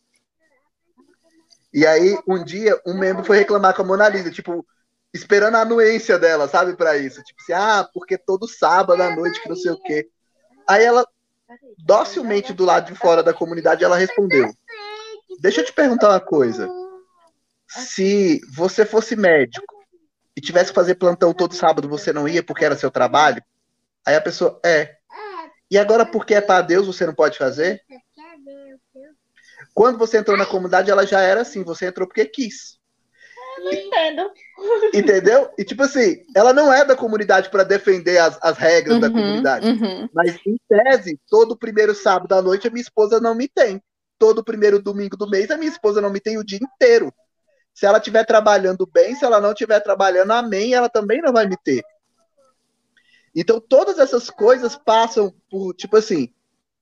[1.73, 4.65] E aí, um dia, um membro foi reclamar com a Mona Lisa, tipo,
[5.13, 7.23] esperando a anuência dela, sabe, para isso.
[7.23, 10.09] Tipo assim, ah, porque todo sábado à noite, que não sei o quê.
[10.67, 11.05] Aí ela,
[11.79, 14.51] docilmente do lado de fora da comunidade, ela respondeu:
[15.39, 16.69] Deixa eu te perguntar uma coisa.
[17.67, 19.73] Se você fosse médico
[20.35, 23.41] e tivesse que fazer plantão todo sábado, você não ia porque era seu trabalho?
[24.05, 24.97] Aí a pessoa, é.
[25.69, 27.81] E agora, porque é para Deus, você não pode fazer?
[29.73, 32.79] Quando você entrou na comunidade, ela já era assim, você entrou porque quis.
[33.63, 34.31] Não entendo.
[34.93, 35.49] Entendeu?
[35.57, 39.09] E tipo assim, ela não é da comunidade para defender as, as regras uhum, da
[39.09, 39.67] comunidade.
[39.67, 40.09] Uhum.
[40.13, 43.81] Mas em tese, todo primeiro sábado à noite a minha esposa não me tem.
[44.17, 47.13] Todo primeiro domingo do mês a minha esposa não me tem o dia inteiro.
[47.73, 51.47] Se ela estiver trabalhando bem, se ela não estiver trabalhando, amém, ela também não vai
[51.47, 51.83] me ter.
[53.35, 56.33] Então, todas essas coisas passam por, tipo assim,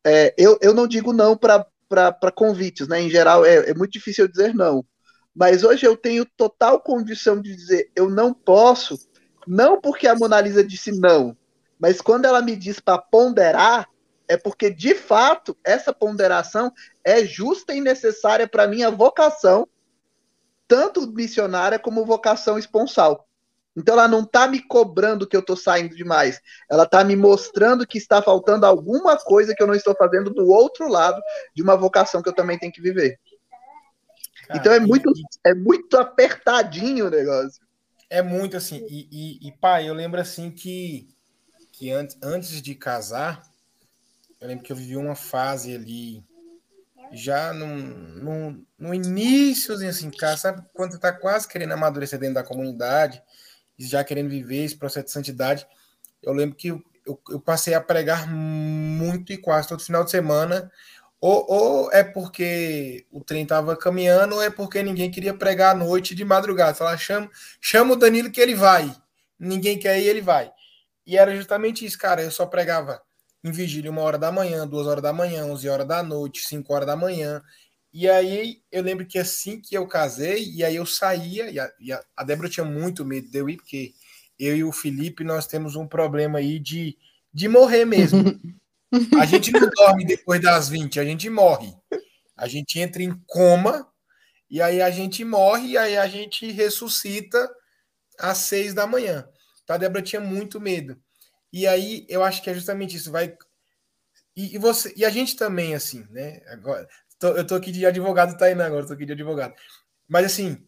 [0.03, 1.65] é, eu, eu não digo não para
[2.35, 3.01] convites, né?
[3.01, 4.85] Em geral, é, é muito difícil eu dizer não.
[5.35, 8.99] Mas hoje eu tenho total condição de dizer eu não posso,
[9.47, 11.37] não porque a Mona Lisa disse não,
[11.79, 13.87] mas quando ela me diz para ponderar,
[14.27, 16.71] é porque de fato essa ponderação
[17.03, 19.67] é justa e necessária para minha vocação,
[20.67, 23.28] tanto missionária como vocação esponsal.
[23.75, 26.41] Então ela não está me cobrando que eu estou saindo demais.
[26.69, 30.49] Ela está me mostrando que está faltando alguma coisa que eu não estou fazendo do
[30.49, 31.21] outro lado
[31.55, 33.19] de uma vocação que eu também tenho que viver.
[34.47, 35.11] Cara, então é muito,
[35.45, 37.61] é muito apertadinho o negócio.
[38.09, 38.85] É muito assim.
[38.89, 41.07] E, e, e pai, eu lembro assim que,
[41.71, 43.43] que antes, antes de casar,
[44.41, 46.23] eu lembro que eu vivi uma fase ali
[47.11, 52.35] já no, no, no início, assim, cara, sabe quando você tá quase querendo amadurecer dentro
[52.35, 53.21] da comunidade,
[53.87, 55.65] já querendo viver esse processo de santidade,
[56.21, 56.83] eu lembro que eu,
[57.29, 60.71] eu, passei a pregar muito e quase todo final de semana,
[61.21, 65.77] ou, ou é porque o trem estava caminhando, ou é porque ninguém queria pregar à
[65.77, 66.73] noite de madrugada.
[66.73, 68.95] Falar, chama, chama o Danilo que ele vai.
[69.37, 70.51] Ninguém quer ir, ele vai.
[71.05, 72.21] E era justamente isso, cara.
[72.21, 73.01] Eu só pregava
[73.43, 76.73] em vigília uma hora da manhã, duas horas da manhã, onze horas da noite, cinco
[76.73, 77.41] horas da manhã.
[77.91, 81.71] E aí eu lembro que assim que eu casei, e aí eu saía, e a,
[81.79, 83.93] e a, Débora tinha muito medo de eu ir, porque
[84.37, 86.97] eu e o Felipe, nós temos um problema aí de,
[87.33, 88.39] de morrer mesmo.
[89.19, 91.71] A gente não dorme depois das 20, a gente morre.
[92.35, 93.87] A gente entra em coma,
[94.49, 97.49] e aí a gente morre, e aí a gente ressuscita
[98.17, 99.27] às seis da manhã.
[99.63, 100.99] Então a Débora tinha muito medo.
[101.51, 103.35] E aí eu acho que é justamente isso, vai.
[104.35, 106.41] E você, e a gente também, assim, né?
[106.47, 106.87] Agora,
[107.19, 109.53] Tô, eu tô aqui de advogado Tainá agora, tô aqui de advogado.
[110.07, 110.65] Mas assim,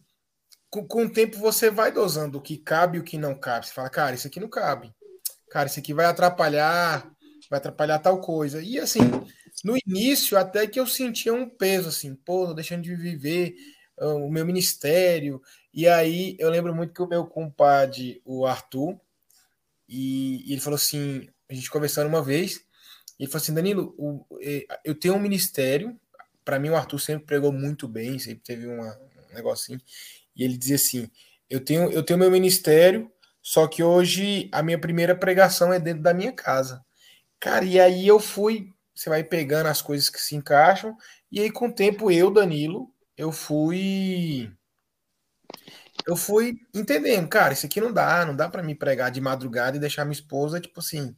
[0.70, 3.66] com, com, o tempo você vai dosando o que cabe e o que não cabe.
[3.66, 4.94] Você fala, cara, isso aqui não cabe.
[5.50, 7.10] Cara, isso aqui vai atrapalhar,
[7.50, 8.62] vai atrapalhar tal coisa.
[8.62, 9.00] E assim,
[9.64, 13.54] no início, até que eu sentia um peso, assim, pô, tô deixando de viver
[13.98, 15.42] uh, o meu ministério.
[15.72, 19.00] E aí eu lembro muito que o meu compadre, o Arthur,
[19.88, 22.64] e, e ele falou assim, a gente conversando uma vez,
[23.18, 25.98] ele falou assim, Danilo, o, eh, eu tenho um ministério,
[26.44, 28.96] para mim o Arthur sempre pregou muito bem, sempre teve uma,
[29.30, 29.80] um negocinho.
[30.36, 31.10] E ele dizia assim:
[31.48, 33.10] eu tenho, eu tenho meu ministério,
[33.42, 36.84] só que hoje a minha primeira pregação é dentro da minha casa.
[37.40, 40.96] Cara, e aí eu fui, você vai pegando as coisas que se encaixam,
[41.30, 44.50] e aí com o tempo eu, Danilo, eu fui
[46.06, 49.76] eu fui entendendo, cara, isso aqui não dá, não dá para me pregar de madrugada
[49.76, 51.16] e deixar minha esposa, tipo assim,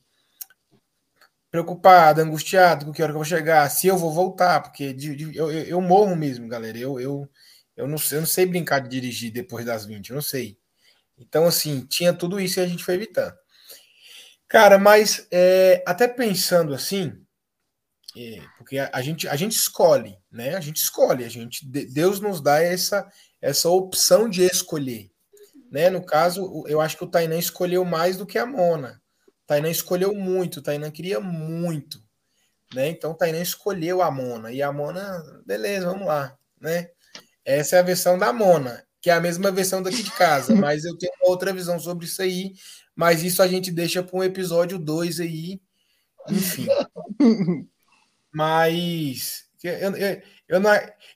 [1.55, 5.15] preocupado, angustiado com que hora que eu vou chegar, se eu vou voltar, porque de,
[5.15, 6.77] de, eu, eu, morro mesmo, galera.
[6.77, 7.31] Eu, eu,
[7.77, 10.59] eu, não, eu não sei brincar de dirigir depois das 20, eu não sei.
[11.17, 13.37] Então, assim, tinha tudo isso e a gente foi evitando.
[14.49, 17.25] Cara, mas é, até pensando assim,
[18.17, 20.57] é, porque a, a, gente, a gente escolhe, né?
[20.57, 23.09] A gente escolhe, a gente, Deus nos dá essa,
[23.41, 25.09] essa opção de escolher.
[25.71, 25.89] Né?
[25.89, 29.01] No caso, eu acho que o Tainan escolheu mais do que a Mona.
[29.47, 32.03] Tainan escolheu muito, Tainan queria muito,
[32.75, 32.89] né?
[32.89, 36.91] Então Tainan escolheu a Mona e a Mona, beleza, vamos lá, né?
[37.45, 40.85] Essa é a versão da Mona, que é a mesma versão daqui de casa, mas
[40.85, 42.53] eu tenho outra visão sobre isso aí,
[42.97, 45.61] mas isso a gente deixa para um episódio 2 aí,
[46.29, 46.67] enfim.
[48.37, 50.71] Mas eu, eu, eu, não,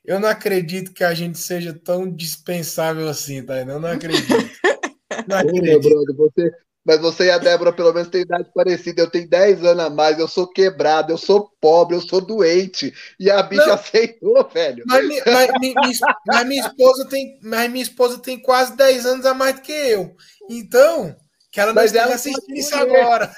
[0.04, 3.58] eu não acredito que a gente seja tão dispensável assim, tá?
[3.58, 4.26] Eu não acredito.
[5.26, 5.76] Não acredito.
[5.76, 6.50] Ô, brother, você,
[6.84, 9.02] mas você e a Débora, pelo menos, têm idade parecida.
[9.02, 12.94] Eu tenho 10 anos a mais, eu sou quebrado, eu sou pobre, eu sou doente.
[13.20, 14.84] E a bicha não, aceitou, velho.
[14.86, 19.56] Mas, mas, mas, minha esposa tem, mas minha esposa tem quase 10 anos a mais
[19.56, 20.16] do que eu.
[20.48, 21.14] Então,
[21.50, 23.32] que ela não mas esteja assistindo isso agora.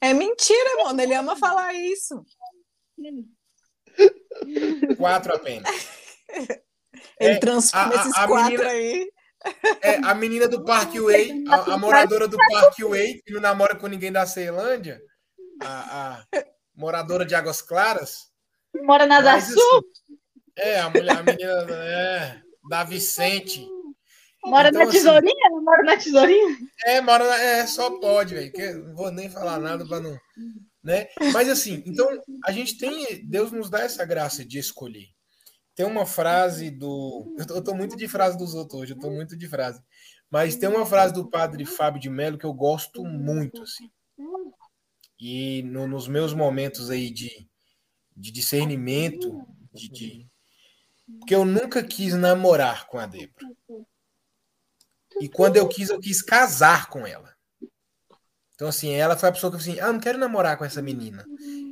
[0.00, 1.00] É mentira, mano.
[1.00, 2.24] Ele ama falar isso.
[4.96, 5.70] Quatro apenas.
[7.20, 9.12] Ele é, transforma esses a quatro menina, aí.
[9.82, 14.12] É, a menina do Parkway, a, a moradora do Parkway, que não namora com ninguém
[14.12, 15.00] da Ceilândia,
[15.62, 18.30] a, a moradora de Águas Claras.
[18.82, 19.56] Mora na da Sul.
[19.56, 20.18] Assim,
[20.56, 23.66] é, a mulher, a menina é, da Vicente.
[24.44, 25.46] Mora então, na assim, tesourinha?
[25.46, 26.56] Assim, mora na tesourinha?
[26.84, 28.84] É, mora na, é, só pode, velho.
[28.86, 30.18] Não vou nem falar nada para não.
[30.82, 31.08] Né?
[31.32, 32.08] Mas assim, então
[32.44, 33.24] a gente tem.
[33.26, 35.08] Deus nos dá essa graça de escolher.
[35.74, 37.34] Tem uma frase do.
[37.48, 39.82] Eu tô, muito de frase dos outros hoje, eu tô muito de frase.
[40.30, 43.90] Mas tem uma frase do padre Fábio de Mello que eu gosto muito, assim.
[45.18, 47.48] E no, nos meus momentos aí de,
[48.16, 50.30] de discernimento, de, de,
[51.18, 53.46] porque eu nunca quis namorar com a Débora.
[55.20, 57.34] E quando eu quis, eu quis casar com ela.
[58.60, 60.82] Então, assim, ela foi a pessoa que eu assim, ah, não quero namorar com essa
[60.82, 61.24] menina.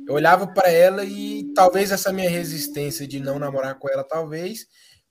[0.07, 4.67] Eu olhava para ela e talvez essa minha resistência de não namorar com ela, talvez,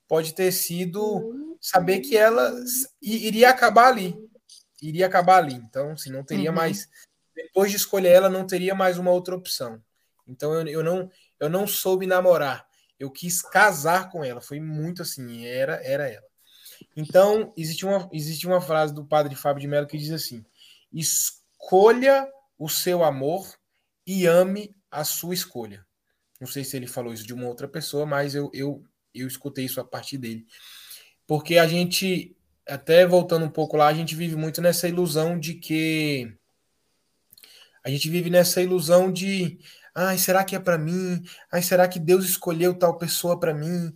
[0.09, 2.53] pode ter sido saber que ela
[3.01, 4.13] iria acabar ali.
[4.83, 5.55] Iria acabar ali.
[5.55, 6.57] Então, assim, não teria uhum.
[6.57, 6.89] mais.
[7.33, 9.81] Depois de escolher ela, não teria mais uma outra opção.
[10.27, 11.09] Então, eu, eu, não,
[11.39, 12.67] eu não soube namorar.
[12.99, 14.41] Eu quis casar com ela.
[14.41, 16.27] Foi muito assim, era, era ela.
[16.97, 20.45] Então, existe uma, existe uma frase do padre Fábio de Mello que diz assim:
[21.61, 23.47] escolha o seu amor
[24.07, 25.85] e ame a sua escolha.
[26.41, 28.83] Não sei se ele falou isso de uma outra pessoa, mas eu, eu,
[29.13, 30.47] eu escutei isso a partir dele.
[31.27, 32.35] Porque a gente,
[32.67, 36.33] até voltando um pouco lá, a gente vive muito nessa ilusão de que.
[37.85, 39.59] A gente vive nessa ilusão de.
[39.95, 41.23] Ai, será que é para mim?
[41.53, 43.93] Ai, será que Deus escolheu tal pessoa para mim?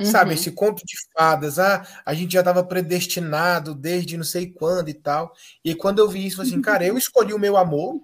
[0.00, 0.06] Uhum.
[0.06, 4.88] Sabe, esse conto de fadas, ah, a gente já estava predestinado desde não sei quando
[4.88, 5.34] e tal.
[5.62, 8.00] E quando eu vi isso, assim, cara, eu escolhi o meu amor,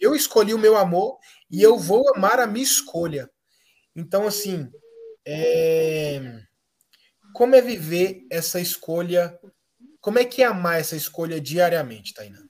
[0.00, 1.18] eu escolhi o meu amor
[1.48, 3.30] e eu vou amar a minha escolha.
[3.94, 4.68] Então, assim,
[5.24, 6.20] é...
[7.32, 9.38] como é viver essa escolha?
[10.00, 12.40] Como é que é amar essa escolha diariamente, Tainá?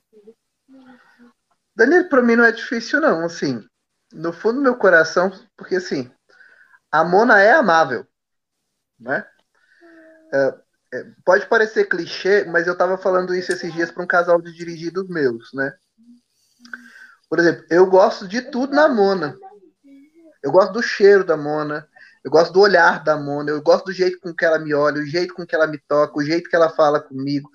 [1.76, 3.26] Danilo, para mim não é difícil, não.
[3.26, 3.62] Assim,
[4.10, 6.10] no fundo do meu coração, porque assim,
[6.90, 8.06] a Mona é amável,
[8.98, 9.26] né?
[10.32, 10.54] É,
[10.94, 14.52] é, pode parecer clichê, mas eu estava falando isso esses dias para um casal de
[14.52, 15.72] dirigidos meus, né?
[17.28, 19.36] Por exemplo, eu gosto de tudo na Mona.
[20.42, 21.88] Eu gosto do cheiro da Mona,
[22.24, 25.00] eu gosto do olhar da Mona, eu gosto do jeito com que ela me olha,
[25.00, 27.50] o jeito com que ela me toca, o jeito que ela fala comigo,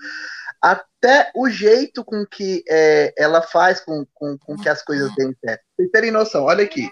[0.61, 5.33] até o jeito com que é, ela faz com, com, com que as coisas deem
[5.43, 5.63] certo.
[5.75, 6.89] Vocês terem noção, olha aqui.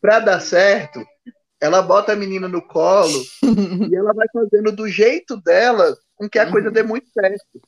[0.00, 1.04] Para dar certo,
[1.60, 3.22] ela bota a menina no colo
[3.90, 7.60] e ela vai fazendo do jeito dela com que a coisa dê muito certo.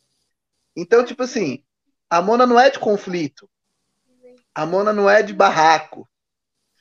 [0.76, 1.62] Então, tipo assim,
[2.08, 3.48] a Mona não é de conflito.
[4.54, 6.08] A Mona não é de barraco.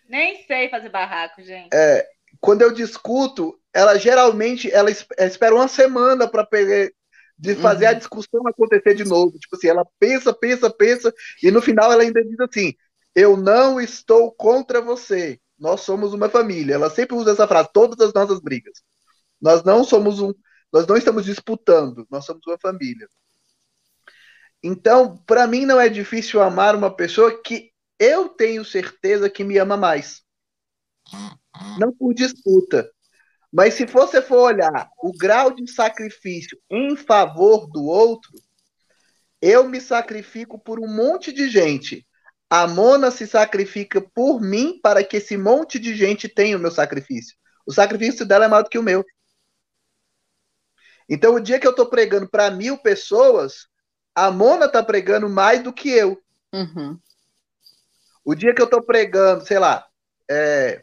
[0.08, 1.70] Nem sei fazer barraco, gente.
[1.72, 2.08] É,
[2.40, 6.48] quando eu discuto, ela geralmente ela espera uma semana para
[7.38, 7.92] de fazer uhum.
[7.92, 9.38] a discussão acontecer de novo.
[9.38, 12.74] Tipo assim, ela pensa, pensa, pensa, e no final ela ainda diz assim:
[13.16, 15.40] Eu não estou contra você.
[15.60, 16.76] Nós somos uma família.
[16.76, 18.82] Ela sempre usa essa frase, todas as nossas brigas.
[19.42, 20.34] Nós não somos um.
[20.72, 23.08] Nós não estamos disputando, nós somos uma família.
[24.62, 29.58] Então, para mim não é difícil amar uma pessoa que eu tenho certeza que me
[29.58, 30.22] ama mais.
[31.78, 32.90] Não por disputa.
[33.52, 38.32] Mas se você for olhar o grau de sacrifício em favor do outro,
[39.42, 42.06] eu me sacrifico por um monte de gente.
[42.50, 46.72] A Mona se sacrifica por mim para que esse monte de gente tenha o meu
[46.72, 47.38] sacrifício.
[47.66, 49.06] O sacrifício dela é maior do que o meu.
[51.08, 53.68] Então, o dia que eu estou pregando para mil pessoas,
[54.16, 56.22] a Mona está pregando mais do que eu.
[56.54, 57.00] Uhum.
[58.24, 59.88] O dia que eu estou pregando, sei lá,
[60.30, 60.82] é,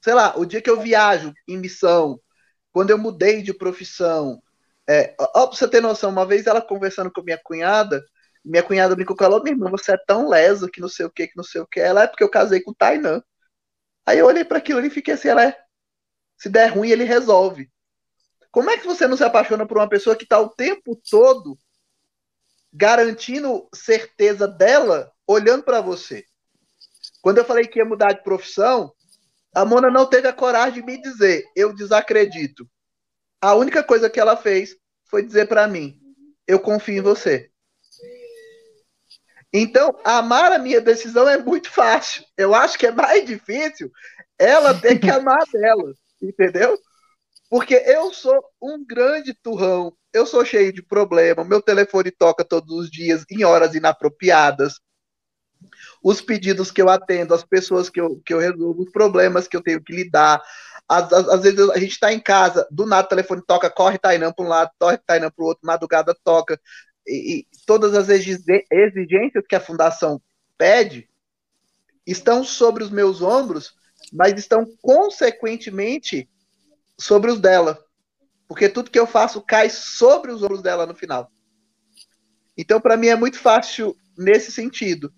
[0.00, 2.20] sei lá, o dia que eu viajo em missão,
[2.72, 4.42] quando eu mudei de profissão,
[4.88, 8.04] é, ó, pra você ter noção, uma vez ela conversando com minha cunhada,
[8.46, 11.10] minha cunhada brincou com ela, minha irmã, você é tão lesa que não sei o
[11.10, 11.80] que, que não sei o que.
[11.80, 13.20] Ela é porque eu casei com o Tainan.
[14.06, 15.58] Aí eu olhei para aquilo e fiquei assim, ela é.
[16.38, 17.68] Se der ruim, ele resolve.
[18.52, 21.58] Como é que você não se apaixona por uma pessoa que está o tempo todo
[22.72, 26.24] garantindo certeza dela olhando para você?
[27.20, 28.92] Quando eu falei que ia mudar de profissão,
[29.52, 32.68] a Mona não teve a coragem de me dizer, eu desacredito.
[33.40, 34.76] A única coisa que ela fez
[35.06, 35.98] foi dizer para mim,
[36.46, 37.50] eu confio em você.
[39.58, 42.22] Então, amar a minha decisão é muito fácil.
[42.36, 43.90] Eu acho que é mais difícil
[44.38, 46.78] ela ter que amar dela, entendeu?
[47.48, 52.70] Porque eu sou um grande turrão, eu sou cheio de problema, meu telefone toca todos
[52.76, 54.74] os dias em horas inapropriadas
[56.02, 59.56] os pedidos que eu atendo, as pessoas que eu, que eu resolvo, os problemas que
[59.56, 60.42] eu tenho que lidar.
[60.88, 63.98] Às, às, às vezes a gente está em casa, do nada o telefone toca, corre
[63.98, 66.60] Tainã para um lado, corre Tainã para o outro, madrugada toca.
[67.06, 70.20] E, todas as exigências que a fundação
[70.58, 71.08] pede
[72.06, 73.74] estão sobre os meus ombros,
[74.12, 76.28] mas estão consequentemente
[76.98, 77.78] sobre os dela.
[78.48, 81.30] Porque tudo que eu faço cai sobre os ombros dela no final.
[82.56, 85.12] Então, para mim, é muito fácil nesse sentido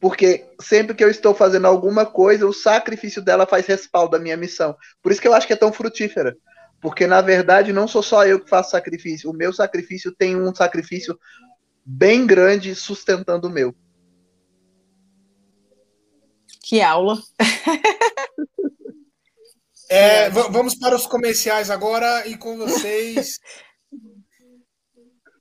[0.00, 4.36] porque sempre que eu estou fazendo alguma coisa, o sacrifício dela faz respaldo à minha
[4.36, 4.76] missão.
[5.02, 6.36] Por isso que eu acho que é tão frutífera.
[6.80, 9.30] Porque, na verdade, não sou só eu que faço sacrifício.
[9.30, 11.18] O meu sacrifício tem um sacrifício
[11.84, 13.74] bem grande sustentando o meu.
[16.62, 17.20] Que aula!
[19.90, 23.40] é, vamos para os comerciais agora e com vocês.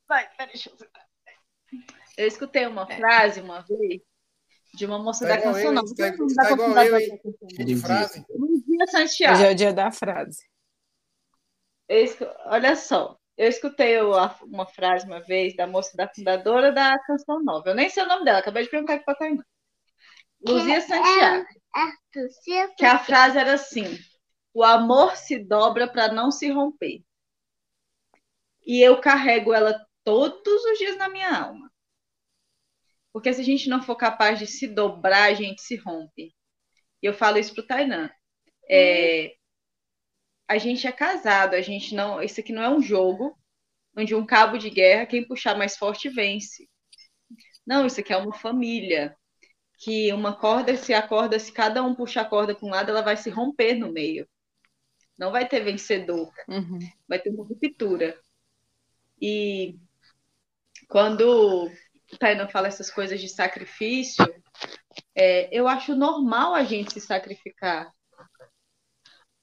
[0.08, 0.78] Vai, peraí, deixa eu
[2.18, 4.02] Eu escutei uma frase uma vez
[4.74, 5.84] de uma moça Tá da canção, eu, não.
[5.84, 7.00] Tá- tá pra igual eu, não.
[7.56, 8.26] Cheio de frase.
[8.30, 9.36] Luzia Santiago.
[9.36, 10.48] Hoje é o dia da frase.
[11.88, 12.06] Eu
[12.46, 17.70] Olha só, eu escutei uma, frase uma vez da moça da fundadora da Canção Nova.
[17.70, 19.44] Eu nem sei o nome dela, acabei de perguntar aqui pra Tainá.
[20.42, 21.46] Luzia Santiago.
[21.74, 23.86] Arthur, se Que a frase era assim:
[24.54, 27.04] o amor se dobra para não se romper.
[28.66, 31.72] E eu carrego ela todos os dias na minha alma.
[33.14, 36.36] Porque se a gente não for capaz de se dobrar, a gente se rompe.
[37.02, 38.10] E eu falo isso pro Tainan.
[38.70, 39.37] É,
[40.48, 42.22] a gente é casado, a gente não.
[42.22, 43.38] Isso aqui não é um jogo
[43.96, 46.70] onde um cabo de guerra, quem puxar mais forte vence.
[47.66, 49.16] Não, isso aqui é uma família.
[49.80, 53.02] Que uma corda se acorda, se cada um puxar a corda para um lado, ela
[53.02, 54.28] vai se romper no meio.
[55.18, 56.80] Não vai ter vencedor Uhum.
[57.08, 58.20] vai ter uma ruptura.
[59.20, 59.80] E
[60.88, 61.70] quando
[62.12, 64.24] o Tainan fala essas coisas de sacrifício,
[65.16, 67.92] é, eu acho normal a gente se sacrificar.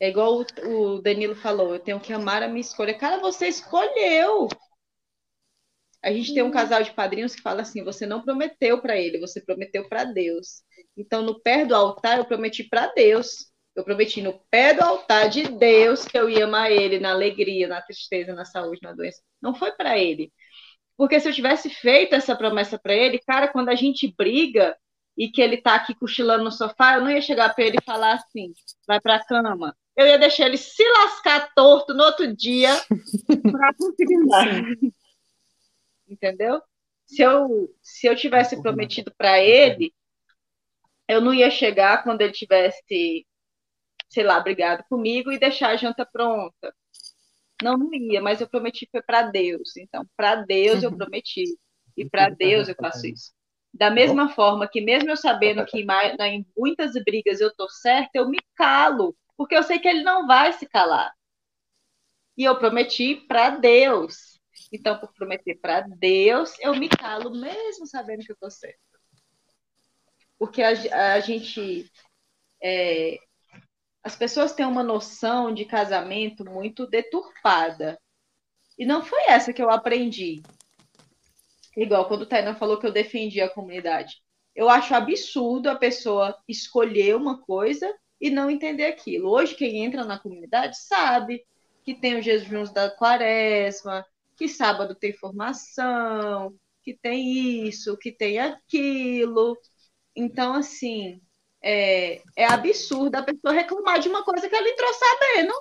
[0.01, 2.97] É igual o, o Danilo falou, eu tenho que amar a minha escolha.
[2.97, 4.49] Cara, você escolheu.
[6.03, 9.18] A gente tem um casal de padrinhos que fala assim: você não prometeu para ele,
[9.18, 10.62] você prometeu para Deus.
[10.97, 13.51] Então, no pé do altar, eu prometi para Deus.
[13.74, 17.66] Eu prometi no pé do altar de Deus que eu ia amar ele na alegria,
[17.66, 19.20] na tristeza, na saúde, na doença.
[19.42, 20.32] Não foi para ele.
[20.97, 24.76] Porque se eu tivesse feito essa promessa para ele, cara, quando a gente briga
[25.16, 27.84] e que ele tá aqui cochilando no sofá, eu não ia chegar para ele e
[27.84, 28.53] falar assim:
[28.86, 29.76] vai para cama.
[29.97, 32.70] Eu ia deixar ele se lascar torto no outro dia
[33.51, 34.47] para conseguir andar.
[36.09, 36.61] Entendeu?
[37.07, 39.95] Se eu, se eu tivesse prometido para ele,
[41.07, 43.26] eu não ia chegar quando ele tivesse,
[44.09, 46.74] sei lá, brigado comigo e deixar a janta pronta.
[47.62, 49.76] Não, não ia, mas eu prometi foi para Deus.
[49.76, 51.45] Então, para Deus eu prometi.
[51.97, 53.32] E para Deus eu faço isso.
[53.72, 58.28] Da mesma forma que, mesmo eu sabendo que em muitas brigas eu tô certa, eu
[58.28, 61.12] me calo, porque eu sei que ele não vai se calar.
[62.37, 64.41] E eu prometi para Deus.
[64.72, 68.78] Então, por prometer para Deus, eu me calo mesmo sabendo que eu tô certa.
[70.39, 71.91] Porque a, a gente.
[72.62, 73.18] é,
[74.03, 77.99] as pessoas têm uma noção de casamento muito deturpada.
[78.78, 80.43] E não foi essa que eu aprendi.
[81.76, 84.22] Igual quando o Tainan falou que eu defendi a comunidade.
[84.55, 87.93] Eu acho absurdo a pessoa escolher uma coisa
[88.25, 89.29] e não entender aquilo.
[89.29, 91.45] Hoje, quem entra na comunidade sabe
[91.85, 94.03] que tem os jejuns da quaresma,
[94.35, 99.59] que sábado tem formação, que tem isso, que tem aquilo.
[100.16, 101.20] Então, assim,
[101.62, 105.53] é, é absurdo a pessoa reclamar de uma coisa que ela entrou sabendo.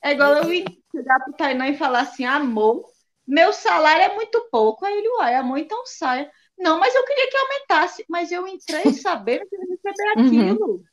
[0.00, 0.64] É igual eu ir
[0.94, 2.88] chegar pro Tainan e falar assim, amor,
[3.26, 4.86] meu salário é muito pouco.
[4.86, 6.30] Aí ele, uai, amor, então saia.
[6.60, 8.04] Não, mas eu queria que aumentasse.
[8.08, 10.52] Mas eu entrei sabendo que eu ia receber Uhum.
[10.52, 10.84] aquilo.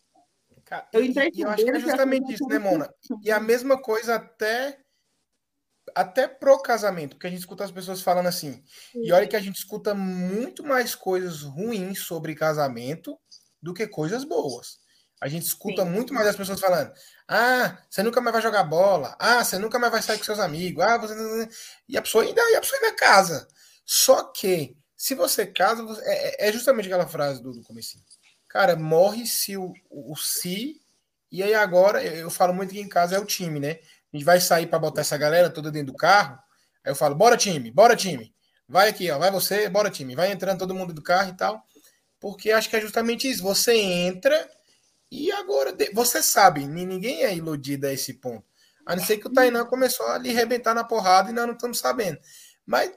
[0.66, 2.94] Cara, Eu e- entrei e eu acho que é que justamente isso, né, Mona?
[3.24, 4.80] E a mesma coisa até
[5.96, 8.64] até pro casamento, porque a gente escuta as pessoas falando assim.
[8.94, 13.18] E olha que a gente escuta muito mais coisas ruins sobre casamento
[13.62, 14.80] do que coisas boas.
[15.20, 15.90] A gente escuta Sim.
[15.90, 16.92] muito mais as pessoas falando:
[17.28, 19.16] "Ah, você nunca mais vai jogar bola.
[19.20, 20.84] Ah, você nunca mais vai sair com seus amigos.
[20.84, 21.16] Ah, você
[21.88, 23.48] e a pessoa ainda, e a pessoa ainda casa.
[23.84, 28.04] Só que se você casa, você- é, é justamente aquela frase do, do comecinho.
[28.50, 30.82] Cara, morre se o, o, o se.
[31.32, 33.80] E aí agora, eu, eu falo muito que em casa é o time, né?
[34.14, 36.40] A gente vai sair para botar essa galera toda dentro do carro.
[36.84, 38.34] Aí eu falo, bora time, bora time.
[38.68, 40.16] Vai aqui, ó, vai você, bora time.
[40.16, 41.64] Vai entrando todo mundo do carro e tal.
[42.20, 43.44] Porque acho que é justamente isso.
[43.44, 44.50] Você entra
[45.12, 48.46] e agora você sabe, ni- ninguém é iludido a esse ponto.
[48.86, 51.54] A não ser que o Tainan começou a lhe arrebentar na porrada e nós não
[51.54, 52.20] estamos sabendo.
[52.66, 52.92] Mas,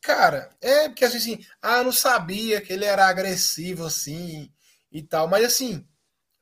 [0.00, 4.52] cara, é porque assim, ah, eu não sabia que ele era agressivo assim
[4.90, 5.28] e tal.
[5.28, 5.86] Mas assim,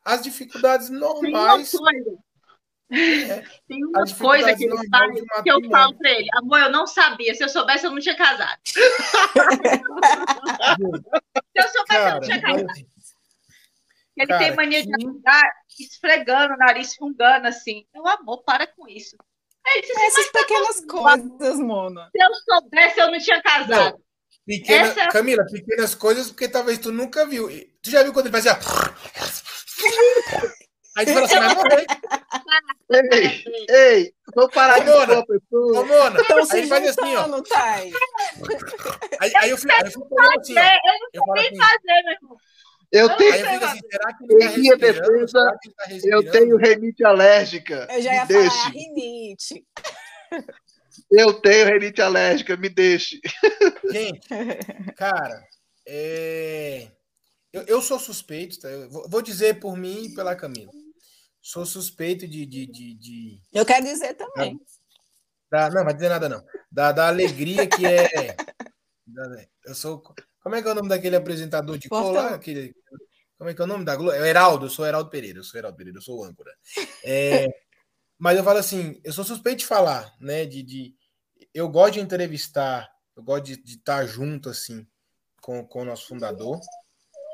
[0.04, 1.70] as dificuldades Tem uma normais.
[1.72, 2.18] coisa,
[2.90, 6.86] É, tem uma coisa que ele normais que eu falo pra ele, amor, eu não
[6.86, 7.34] sabia.
[7.34, 8.58] Se eu soubesse, eu não tinha casado.
[8.66, 8.80] Se
[11.56, 12.86] eu soubesse, eu Cara, não tinha casado.
[14.16, 15.42] Ele Cara, tem mania de andar
[15.78, 17.84] esfregando o nariz, fungando assim.
[17.92, 19.14] Meu amor, para com isso.
[19.74, 22.08] Disse assim, Essas mas pequenas coisas, Mona.
[22.10, 23.98] se eu soubesse, eu não tinha casado.
[24.46, 27.48] Pequena, Essa é Camila, pequenas coisas, porque talvez tu nunca viu.
[27.82, 28.56] Tu já viu quando ele fazia.
[30.96, 31.84] Aí tu fala assim, vai morrer.
[33.12, 35.84] Ei, ei, vou parar de Ô, Mona, expor a Ô, pessoa.
[35.84, 37.26] Mona, Estão aí faz assim, ó.
[39.20, 40.60] Aí, aí eu fico, aí eu fico olhando assim, ó.
[40.60, 42.36] É, eu não Eu sei assim, fazer, meu irmão.
[42.92, 47.86] Eu tenho, eu assim, tá Em minha defesa, tá eu tenho renite alérgica.
[47.90, 48.68] Eu já ia falar, a deixe.
[48.70, 49.66] rinite.
[51.10, 53.20] Eu tenho rinite alérgica, me deixe.
[53.90, 54.20] Gente,
[54.96, 55.44] cara,
[55.86, 56.88] é...
[57.52, 58.68] eu, eu sou suspeito, tá?
[58.68, 60.72] Eu vou, vou dizer por mim e pela Camila.
[61.42, 62.44] Sou suspeito de.
[62.44, 64.60] de, de, de- Eu quero dizer também.
[65.50, 66.44] da- não, vai dizer nada não.
[66.72, 68.34] Da, da alegria que é.
[69.06, 70.02] da- eu sou.
[70.46, 72.34] Como é que é o nome daquele apresentador de Porta- cola?
[72.36, 72.72] Aquele,
[73.36, 74.12] como é que é o nome da Globo?
[74.12, 76.54] É o Heraldo, eu sou Heraldo Pereira, eu sou Heraldo Pereira, eu sou o âncora.
[77.02, 77.48] É,
[78.16, 80.46] mas eu falo assim, eu sou suspeito de falar, né?
[80.46, 80.94] De, de,
[81.52, 84.86] eu gosto de entrevistar, eu gosto de, de estar junto, assim,
[85.40, 86.60] com, com o nosso fundador,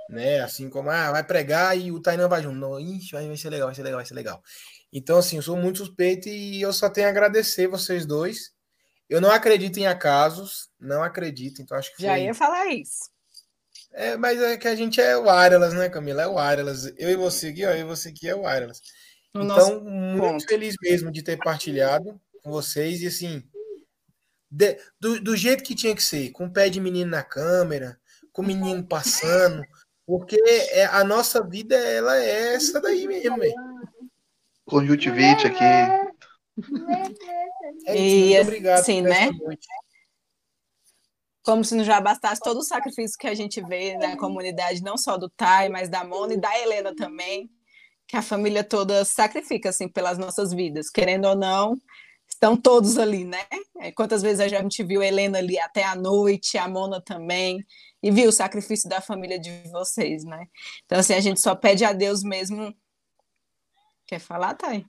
[0.08, 0.40] né?
[0.40, 2.56] Assim como, ah, vai pregar e o Tainan vai junto.
[2.56, 4.42] Não, ixi, vai, vai ser legal, vai ser legal, vai ser legal.
[4.90, 8.54] Então, assim, eu sou muito suspeito e eu só tenho a agradecer vocês dois.
[9.08, 13.10] Eu não acredito em acasos, não acredito, então acho que Já foi- ia falar isso.
[13.92, 16.22] é, mas é que a gente é wireless, né, Camila?
[16.22, 16.94] É wireless.
[16.96, 18.80] Eu e você aqui, ó, eu e você aqui é wireless.
[19.34, 20.44] No então, muito ponto.
[20.46, 23.42] feliz mesmo de ter partilhado com vocês e assim,
[24.50, 27.98] de- do, do jeito que tinha que ser, com o pé de menino na câmera,
[28.32, 29.62] com o menino passando,
[30.06, 30.36] porque
[30.72, 33.54] é, a nossa vida, ela é essa daí mesmo, velho.
[34.64, 36.11] Conjuntivite aqui.
[37.86, 39.38] É E, muito obrigado assim, por essa né?
[39.42, 39.68] noite.
[41.44, 44.96] Como se não já bastasse todo o sacrifício que a gente vê na comunidade, não
[44.96, 47.50] só do Tai, mas da Mona e da Helena também,
[48.06, 51.76] que a família toda sacrifica assim pelas nossas vidas, querendo ou não,
[52.28, 53.44] estão todos ali, né?
[53.80, 57.64] É, Quantas vezes a gente viu a Helena ali até a noite, a Mona também,
[58.02, 60.46] e viu o sacrifício da família de vocês, né?
[60.84, 62.72] Então assim, a gente só pede a Deus mesmo.
[64.06, 64.84] Quer falar, Tai?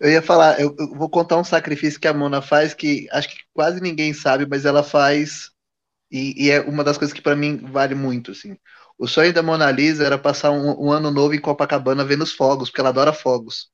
[0.00, 3.28] Eu ia falar, eu, eu vou contar um sacrifício que a Mona faz que acho
[3.28, 5.50] que quase ninguém sabe, mas ela faz
[6.10, 8.56] e, e é uma das coisas que para mim vale muito, assim.
[8.98, 12.32] O sonho da Mona Lisa era passar um, um ano novo em Copacabana vendo os
[12.32, 13.68] fogos, porque ela adora fogos.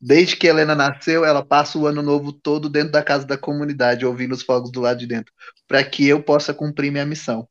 [0.00, 4.04] Desde que Helena nasceu, ela passa o ano novo todo dentro da casa da comunidade,
[4.04, 5.32] ouvindo os fogos do lado de dentro,
[5.68, 7.48] para que eu possa cumprir minha missão.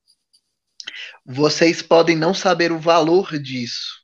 [1.25, 4.00] Vocês podem não saber o valor disso,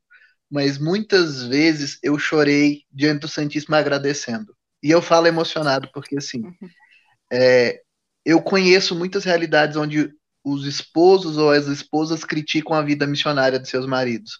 [0.49, 4.55] mas muitas vezes eu chorei diante do Santíssimo agradecendo.
[4.81, 6.41] E eu falo emocionado, porque assim,
[7.31, 7.81] é,
[8.25, 13.67] eu conheço muitas realidades onde os esposos ou as esposas criticam a vida missionária de
[13.67, 14.39] seus maridos.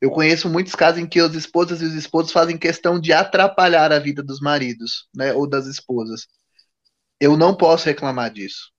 [0.00, 3.92] Eu conheço muitos casos em que as esposas e os esposos fazem questão de atrapalhar
[3.92, 6.26] a vida dos maridos, né, ou das esposas.
[7.20, 8.70] Eu não posso reclamar disso.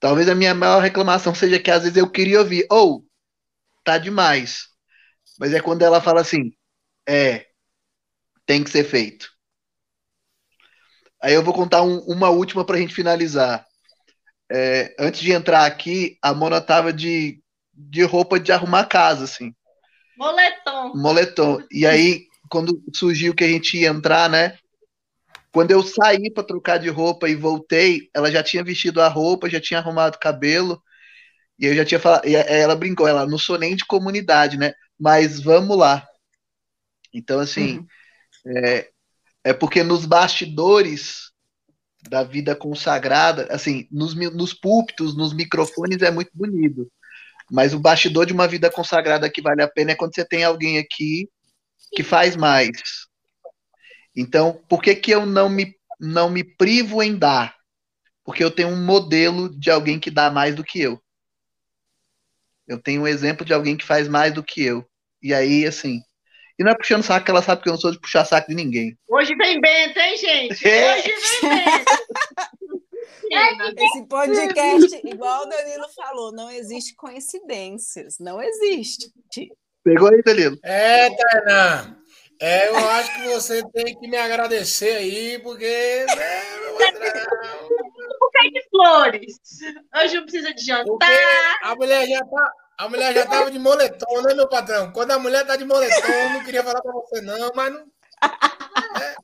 [0.00, 3.04] Talvez a minha maior reclamação seja que às vezes eu queria ouvir, ou oh,
[3.84, 4.73] tá demais.
[5.38, 6.52] Mas é quando ela fala assim,
[7.08, 7.46] é,
[8.46, 9.32] tem que ser feito.
[11.22, 13.64] Aí eu vou contar um, uma última para a gente finalizar.
[14.50, 19.54] É, antes de entrar aqui, a Mona tava de, de roupa de arrumar casa, assim.
[20.16, 20.92] Moletom.
[20.94, 21.58] Moletom.
[21.70, 24.58] E aí, quando surgiu que a gente ia entrar, né?
[25.50, 29.48] Quando eu saí para trocar de roupa e voltei, ela já tinha vestido a roupa,
[29.48, 30.82] já tinha arrumado o cabelo.
[31.58, 32.26] E eu já tinha falado.
[32.26, 34.74] E ela brincou, ela não sou nem de comunidade, né?
[34.98, 36.06] Mas vamos lá.
[37.12, 37.86] Então, assim, uhum.
[38.56, 38.90] é,
[39.44, 41.32] é porque nos bastidores
[42.08, 46.90] da vida consagrada, assim, nos, nos púlpitos, nos microfones é muito bonito.
[47.50, 50.44] Mas o bastidor de uma vida consagrada que vale a pena é quando você tem
[50.44, 51.28] alguém aqui
[51.94, 52.70] que faz mais.
[54.16, 57.54] Então, por que, que eu não me, não me privo em dar?
[58.24, 61.02] Porque eu tenho um modelo de alguém que dá mais do que eu.
[62.66, 64.84] Eu tenho um exemplo de alguém que faz mais do que eu.
[65.22, 66.00] E aí, assim.
[66.58, 68.48] E não é puxando saco, que ela sabe que eu não sou de puxar saco
[68.48, 68.96] de ninguém.
[69.08, 70.68] Hoje vem Bento, hein, gente?
[70.68, 70.94] É.
[70.94, 71.92] Hoje vem Bento.
[73.76, 78.18] Esse podcast, igual o Danilo falou, não existe coincidências.
[78.20, 79.10] Não existe.
[79.82, 80.56] Pegou aí, Danilo?
[80.62, 81.96] É, Tainá.
[82.40, 86.04] É, eu acho que você tem que me agradecer aí, porque.
[86.16, 86.42] Né,
[88.20, 89.36] buquê de flores.
[89.96, 90.84] Hoje não precisa de jantar.
[90.84, 91.06] Porque
[91.62, 92.52] a mulher já tá.
[92.76, 94.90] A mulher já tava de moletom, né, meu patrão?
[94.92, 97.80] Quando a mulher tá de moletom, eu não queria falar pra você, não, mas não.
[99.00, 99.14] É.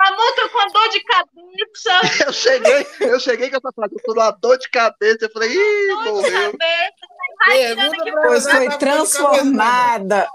[0.00, 2.24] A moto com dor de cabeça.
[2.26, 5.24] Eu cheguei, eu cheguei com essa frase, eu tô numa dor de cabeça.
[5.24, 6.52] Eu falei, ih, dor morreu.
[6.52, 10.28] De cabeça, que pois foi transformada.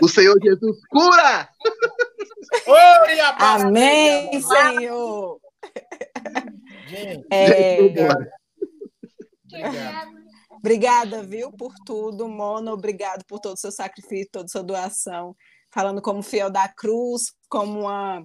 [0.00, 1.48] O Senhor Jesus cura!
[2.66, 5.40] Oi, Amém, Senhor!
[6.86, 7.80] Gente, é...
[7.80, 8.28] obrigado.
[10.58, 12.72] Obrigada, viu, por tudo, Mono.
[12.72, 15.36] Obrigado por todo o seu sacrifício, toda a sua doação.
[15.72, 18.24] Falando como fiel da cruz, como uma,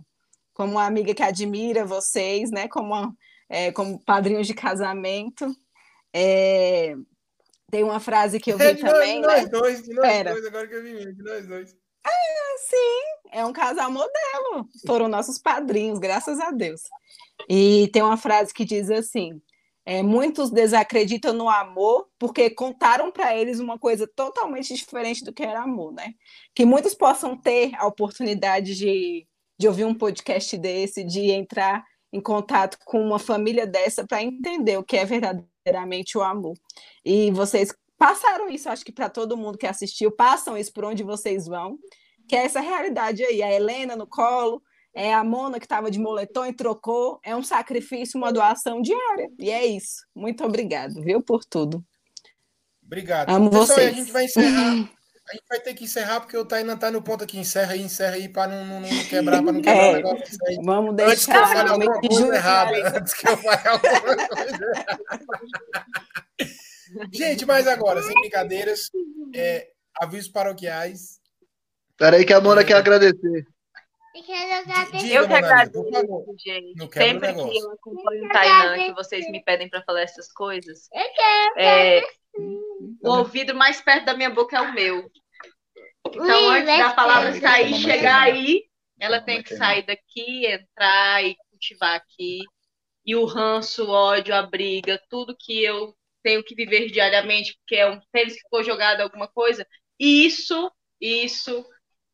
[0.54, 2.68] como uma amiga que admira vocês, né?
[2.68, 3.14] Como, uma,
[3.50, 5.46] é, como padrinhos de casamento.
[6.14, 6.96] É,
[7.70, 9.42] tem uma frase que eu vi é de também, nós, né?
[9.42, 10.32] Nós dois, de nós Pera.
[10.32, 11.76] dois, agora que eu vi, de nós dois.
[12.06, 14.68] Ah, sim, é um casal modelo.
[14.86, 16.82] Foram nossos padrinhos, graças a Deus.
[17.50, 19.42] E tem uma frase que diz assim:
[19.86, 25.44] é, muitos desacreditam no amor porque contaram para eles uma coisa totalmente diferente do que
[25.44, 26.14] era amor, né?
[26.56, 29.28] Que muitos possam ter a oportunidade de,
[29.60, 31.84] de ouvir um podcast desse, de entrar
[32.14, 36.56] em contato com uma família dessa para entender o que é verdadeiramente o amor.
[37.04, 41.04] E vocês passaram isso, acho que para todo mundo que assistiu, passam isso por onde
[41.04, 41.78] vocês vão,
[42.28, 44.62] que é essa realidade aí, a Helena no colo,
[44.94, 47.20] é a Mona que estava de moletom e trocou.
[47.24, 49.30] É um sacrifício, uma doação diária.
[49.40, 50.06] E é isso.
[50.16, 51.84] Muito obrigado, viu, por tudo.
[52.86, 53.30] Obrigado.
[53.30, 53.88] Amo Pessoal, vocês.
[53.88, 54.90] a gente vai encerrar.
[55.30, 57.40] A gente vai ter que encerrar porque o Tainan tá no ponto aqui.
[57.40, 60.38] Encerra aí, encerra aí para não, não, não quebrar, para não quebrar É, o negócio.
[60.48, 60.58] Aí.
[60.64, 62.98] Vamos Antes que eu deixar fale alguma coisa errada.
[62.98, 65.04] Antes que eu fale alguma coisa errada.
[67.12, 68.92] Gente, mas agora, sem brincadeiras,
[69.34, 71.20] é, avisos paroquiais.
[71.98, 73.48] Peraí que a Mona quer agradecer.
[74.16, 74.98] Eu quero agradecer.
[74.98, 76.94] Diga, Eu que agradeço, gente.
[76.94, 81.14] Sempre que eu acompanho o Tainan, que vocês me pedem para falar essas coisas, Eu
[81.14, 82.02] quero é,
[83.02, 85.10] o ouvido mais perto da minha boca é o meu.
[86.08, 88.64] Então, Ui, antes da palavra sair, chegar aí,
[89.00, 92.42] ela tem que sair daqui, entrar e cultivar aqui.
[93.06, 97.76] E o ranço, o ódio, a briga, tudo que eu tenho que viver diariamente, porque
[97.76, 99.68] é um tênis que ficou jogado, alguma coisa,
[100.00, 100.72] isso,
[101.02, 101.66] isso,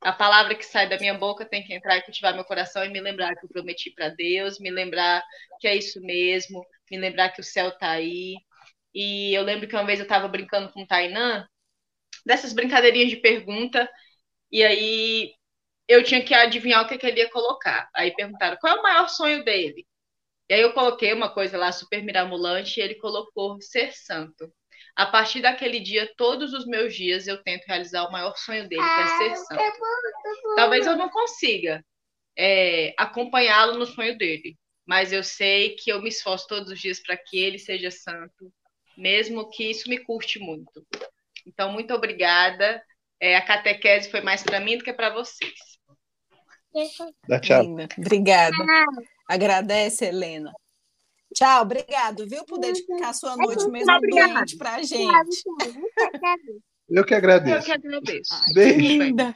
[0.01, 2.89] a palavra que sai da minha boca tem que entrar e cultivar meu coração e
[2.89, 5.23] me lembrar que eu prometi para Deus, me lembrar
[5.59, 8.35] que é isso mesmo, me lembrar que o céu tá aí.
[8.93, 11.45] E eu lembro que uma vez eu estava brincando com o Tainan,
[12.25, 13.89] dessas brincadeirinhas de pergunta,
[14.51, 15.33] e aí
[15.87, 17.89] eu tinha que adivinhar o que, que ele ia colocar.
[17.95, 19.87] Aí perguntaram qual é o maior sonho dele.
[20.49, 24.51] E aí eu coloquei uma coisa lá super miramulante e ele colocou ser santo.
[24.99, 28.81] A partir daquele dia, todos os meus dias eu tento realizar o maior sonho dele,
[28.81, 29.79] que é ser santo.
[30.57, 31.81] Talvez eu não consiga
[32.37, 37.01] é, acompanhá-lo no sonho dele, mas eu sei que eu me esforço todos os dias
[37.01, 38.51] para que ele seja santo,
[38.97, 40.85] mesmo que isso me custe muito.
[41.47, 42.83] Então, muito obrigada.
[43.21, 45.79] É, a catequese foi mais para mim do que para vocês.
[47.25, 47.63] Dá tchau.
[47.97, 48.53] Obrigada.
[49.29, 50.51] Agradece, Helena.
[51.35, 54.33] Tchau, obrigado, viu, por dedicar sua noite mesmo Obrigada.
[54.33, 55.43] doente pra gente.
[56.89, 57.65] Eu que Eu agradeço.
[57.67, 58.33] que agradeço.
[58.33, 58.79] Ai, que Beijo.
[58.79, 59.35] linda.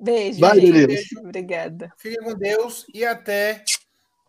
[0.00, 0.72] Beijo, Vai, gente.
[0.72, 1.20] Danilo.
[1.20, 1.92] Obrigada.
[1.98, 3.62] Fiquem com Deus e até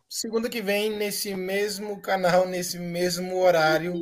[0.07, 3.95] segunda que vem, nesse mesmo canal, nesse mesmo horário.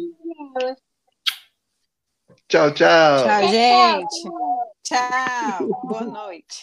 [2.50, 3.24] Tchau, tchau.
[3.24, 4.24] Tchau, gente.
[4.84, 5.68] Tchau.
[5.86, 6.62] Boa noite.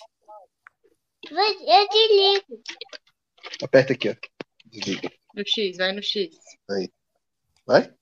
[1.30, 2.62] Eu desligo.
[3.62, 4.14] Aperta aqui, ó.
[4.66, 5.10] Desliga.
[5.34, 6.36] No X, vai no X.
[7.66, 7.94] Vai?